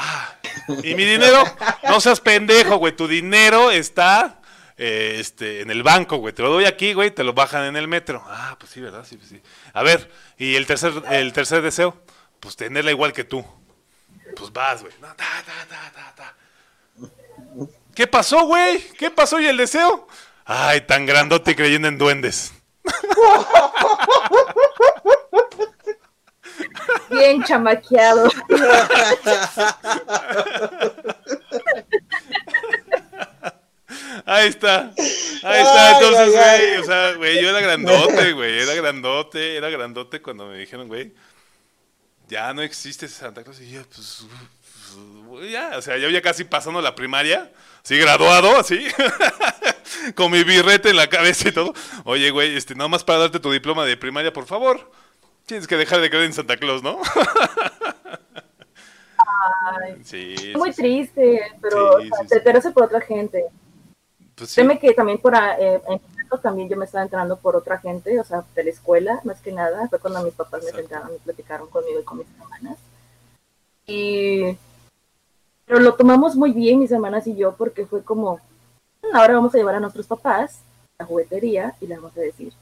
[0.00, 0.32] Ah,
[0.84, 1.42] ¿Y mi dinero?
[1.88, 2.94] No seas pendejo, güey.
[2.94, 4.40] Tu dinero está
[4.76, 6.32] eh, este, en el banco, güey.
[6.32, 7.10] Te lo doy aquí, güey.
[7.10, 8.22] Te lo bajan en el metro.
[8.24, 9.04] Ah, pues sí, ¿verdad?
[9.04, 9.42] Sí, pues sí.
[9.72, 12.00] A ver, ¿y el tercer, el tercer deseo?
[12.38, 13.44] Pues tenerla igual que tú.
[14.36, 14.94] Pues vas, güey.
[17.92, 18.80] ¿Qué pasó, güey?
[18.96, 20.06] ¿Qué pasó y el deseo?
[20.44, 22.52] Ay, tan grandote creyendo en duendes.
[27.10, 28.28] Bien chamaqueado.
[34.24, 34.92] Ahí está.
[35.42, 35.88] Ahí está.
[35.88, 38.58] Ay, Entonces, güey, o sea, güey, yo era grandote, güey.
[38.58, 41.12] Era grandote, era grandote cuando me dijeron, güey,
[42.28, 43.60] ya no existe Santa Claus.
[43.60, 44.26] Y yo, pues,
[45.28, 47.50] pues, ya, o sea, yo ya casi pasando la primaria,
[47.82, 48.86] así graduado, así,
[50.14, 51.72] con mi birrete en la cabeza y todo.
[52.04, 54.90] Oye, güey, este, nada más para darte tu diploma de primaria, por favor.
[55.48, 56.98] Tienes que dejar de creer en Santa Claus, ¿no?
[59.64, 60.34] Ay, Sí.
[60.36, 63.46] es muy sí, triste, pero Sí, o sea, sí, te enteras por otra gente.
[64.34, 64.54] Pues.
[64.54, 66.00] Créeme que también por ah, eh, en
[66.36, 69.50] también yo me estaba enterando por otra gente, o sea, de la escuela, más que
[69.50, 72.76] nada, fue cuando mis papás me sentaron y platicaron conmigo y con mis hermanas.
[73.86, 74.54] Y
[75.64, 78.38] pero lo tomamos muy bien mis hermanas y yo porque fue como,
[79.02, 80.60] "Mm, ahora vamos a llevar a nuestros papás
[80.98, 82.52] a la juguetería y les vamos a decir,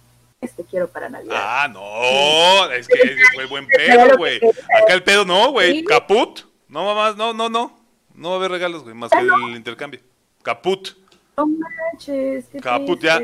[0.47, 1.37] este quiero para Navidad.
[1.39, 4.41] Ah, no, es que ese fue buen pedo, güey.
[4.41, 5.73] que- Acá el pedo no, güey.
[5.81, 5.85] Sí.
[5.85, 6.41] Caput.
[6.69, 7.79] No, mamás, no, no, no.
[8.15, 10.01] No va a haber regalos, güey, más que el intercambio.
[10.43, 10.89] Caput.
[11.37, 13.21] No manches, qué Caput, ya.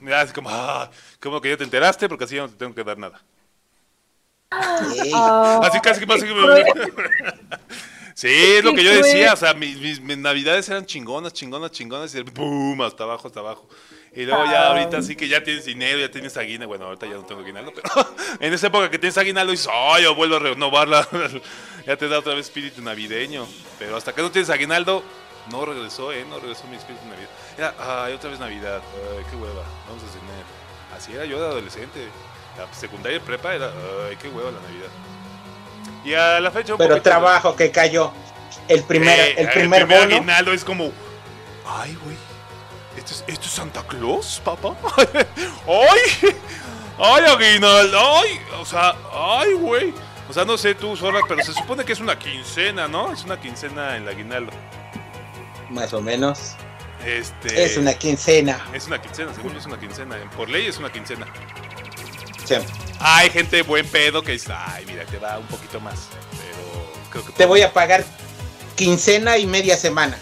[0.00, 0.88] Ya, así como, ah,
[1.20, 3.20] como que ya te enteraste porque así ya no te tengo que dar nada.
[4.50, 6.22] Ah, Así casi que más.
[6.22, 6.64] cruel.
[8.14, 11.70] Sí, es lo que yo decía, o sea, mis, mis- mis navidades eran chingonas, chingonas,
[11.70, 12.80] chingonas, y ¡pum!
[12.80, 13.68] hasta abajo, hasta abajo.
[14.16, 14.66] Y luego ya Ah.
[14.68, 17.72] ahorita sí que ya tienes dinero, ya tienes aguinaldo, bueno, ahorita ya no tengo aguinaldo,
[17.74, 17.88] pero
[18.40, 21.06] en esa época que tienes aguinaldo dices, ¡ay, yo vuelvo a renovarla!
[21.86, 23.46] ya te da otra vez espíritu navideño.
[23.78, 25.04] Pero hasta que no tienes aguinaldo,
[25.52, 26.24] no regresó, ¿eh?
[26.28, 27.28] No regresó mi espíritu navideño.
[27.58, 28.80] Era, ¡ay, otra vez Navidad!
[29.16, 29.62] ¡Ay, qué hueva!
[29.86, 30.44] Vamos a cenar.
[30.96, 32.08] Así era yo de adolescente.
[32.56, 33.70] La secundaria y prepa era,
[34.08, 34.88] ¡ay, qué hueva la Navidad!
[36.04, 38.12] Y a la fecha un Pero trabajo que cayó.
[38.66, 40.02] El primer, eh, el primer bono.
[40.02, 40.90] aguinaldo es como,
[41.66, 42.16] Ay, güey.
[43.06, 44.76] ¿Esto es, ¿Esto es Santa Claus, papá?
[45.68, 46.34] ¡Ay!
[46.98, 48.00] ¡Ay, aguinaldo!
[48.00, 48.40] ¡Ay!
[48.60, 49.94] O sea, ¡ay, güey!
[50.28, 53.12] O sea, no sé tú, Zorra, pero se supone que es una quincena, ¿no?
[53.12, 54.50] Es una quincena en el aguinaldo.
[55.70, 56.56] Más o menos.
[57.04, 57.62] Este...
[57.62, 58.66] Es una quincena.
[58.74, 60.16] Es una quincena, según yo es una quincena.
[60.36, 61.28] Por ley es una quincena.
[62.44, 62.56] Sí.
[62.98, 66.08] Hay gente buen pedo que dice, ay, mira, te va un poquito más.
[66.32, 67.32] Pero creo que...
[67.34, 68.04] Te voy a pagar
[68.74, 70.18] quincena y media semana.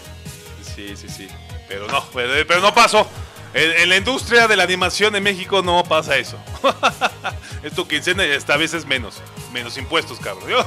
[0.75, 1.27] Sí, sí, sí.
[1.67, 3.07] Pero no, pero, pero no pasó.
[3.53, 6.37] En, en, la industria de la animación en México no pasa eso.
[7.63, 9.21] es tu quincena y esta vez es menos.
[9.53, 10.49] Menos impuestos, cabrón.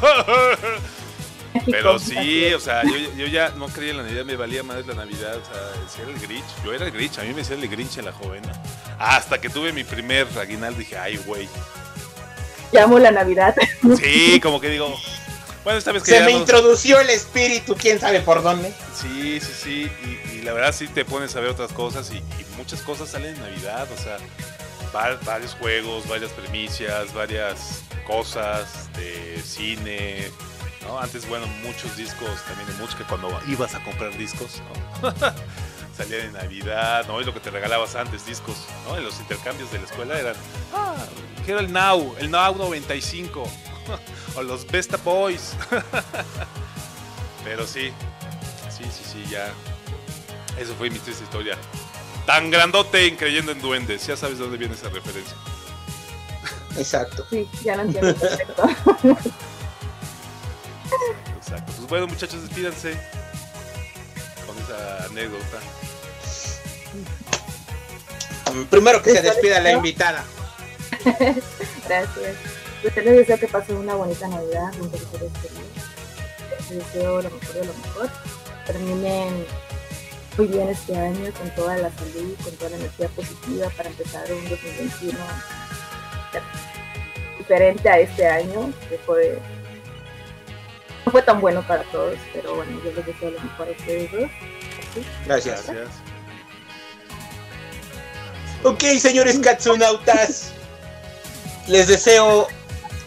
[1.66, 4.86] Pero sí, o sea, yo, yo, ya no creía en la Navidad, me valía más
[4.86, 6.44] la Navidad, o sea, decía el Grinch.
[6.64, 8.52] Yo era el Grinch, a mí me decía el Grinch en la jovena.
[8.98, 11.48] Hasta que tuve mi primer aguinaldo dije, ay, güey.
[12.72, 13.54] Llamo la Navidad.
[13.98, 14.94] Sí, como que digo,
[15.68, 16.38] bueno, esta vez que Se me no...
[16.38, 18.72] introdució el espíritu, quién sabe por dónde.
[18.94, 22.16] Sí, sí, sí, y, y la verdad sí te pones a ver otras cosas y,
[22.16, 24.16] y muchas cosas salen en Navidad, o sea,
[24.96, 30.30] va, varios juegos, varias premisas, varias cosas de cine,
[30.86, 30.98] ¿no?
[30.98, 34.62] Antes, bueno, muchos discos también de música cuando ibas a comprar discos,
[35.02, 35.12] ¿no?
[35.98, 37.20] Salían en Navidad, ¿no?
[37.20, 38.56] Y lo que te regalabas antes, discos,
[38.86, 38.96] ¿no?
[38.96, 40.34] En los intercambios de la escuela eran,
[40.72, 40.96] ah,
[41.44, 43.44] quiero el Now, el Now 95,
[44.36, 45.54] o los Besta Boys.
[47.44, 47.92] Pero sí,
[48.70, 49.52] sí, sí, sí, ya.
[50.58, 51.56] Eso fue mi triste historia.
[52.26, 55.36] Tan grandote creyendo en duendes, ya sabes de dónde viene esa referencia.
[56.76, 57.26] Exacto.
[57.30, 58.62] Sí, ya lo entiendo perfecto.
[61.36, 61.72] Exacto.
[61.76, 62.92] Pues bueno, muchachos, despídanse
[64.46, 65.58] con esa anécdota.
[68.70, 70.24] Primero que se despida la invitada.
[71.86, 72.36] Gracias.
[72.82, 75.32] Pues les deseo que pasen una bonita Navidad, un feliz
[76.70, 78.10] Les deseo lo mejor de lo mejor.
[78.66, 79.46] Terminen
[80.36, 84.32] muy bien este año con toda la salud, con toda la energía positiva para empezar
[84.32, 85.18] un 2021
[87.38, 89.38] diferente a este año, que fue
[91.06, 94.12] no fue tan bueno para todos, pero bueno, yo les deseo lo mejor a ustedes
[94.12, 94.30] dos.
[94.94, 95.06] ¿Sí?
[95.24, 95.66] Gracias.
[95.66, 95.88] Gracias.
[98.62, 100.52] Ok, señores Katsunautas,
[101.66, 102.46] les deseo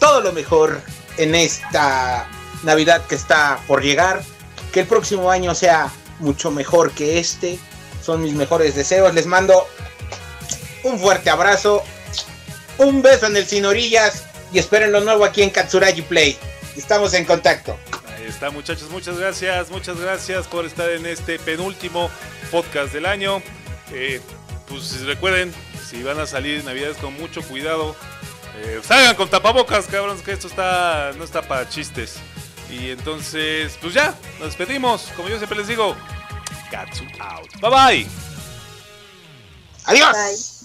[0.02, 0.80] todo lo mejor
[1.16, 2.28] en esta
[2.64, 4.24] Navidad que está por llegar.
[4.72, 7.56] Que el próximo año sea mucho mejor que este.
[8.04, 9.14] Son mis mejores deseos.
[9.14, 9.64] Les mando
[10.82, 11.84] un fuerte abrazo,
[12.78, 16.36] un beso en el sin orillas y esperen lo nuevo aquí en Katsuragi Play.
[16.76, 17.78] Estamos en contacto.
[18.16, 18.90] Ahí está, muchachos.
[18.90, 19.70] Muchas gracias.
[19.70, 22.10] Muchas gracias por estar en este penúltimo
[22.50, 23.40] podcast del año.
[23.92, 24.20] Eh,
[24.68, 25.54] pues recuerden,
[25.88, 27.94] si van a salir Navidades con mucho cuidado,
[28.62, 32.16] eh, salgan con tapabocas, cabrones, que esto está no está para chistes.
[32.70, 35.10] Y entonces, pues ya, nos despedimos.
[35.16, 35.94] Como yo siempre les digo,
[36.70, 37.50] Katsu out.
[37.60, 38.06] Bye bye.
[39.84, 40.12] Adiós.
[40.12, 40.61] Bye.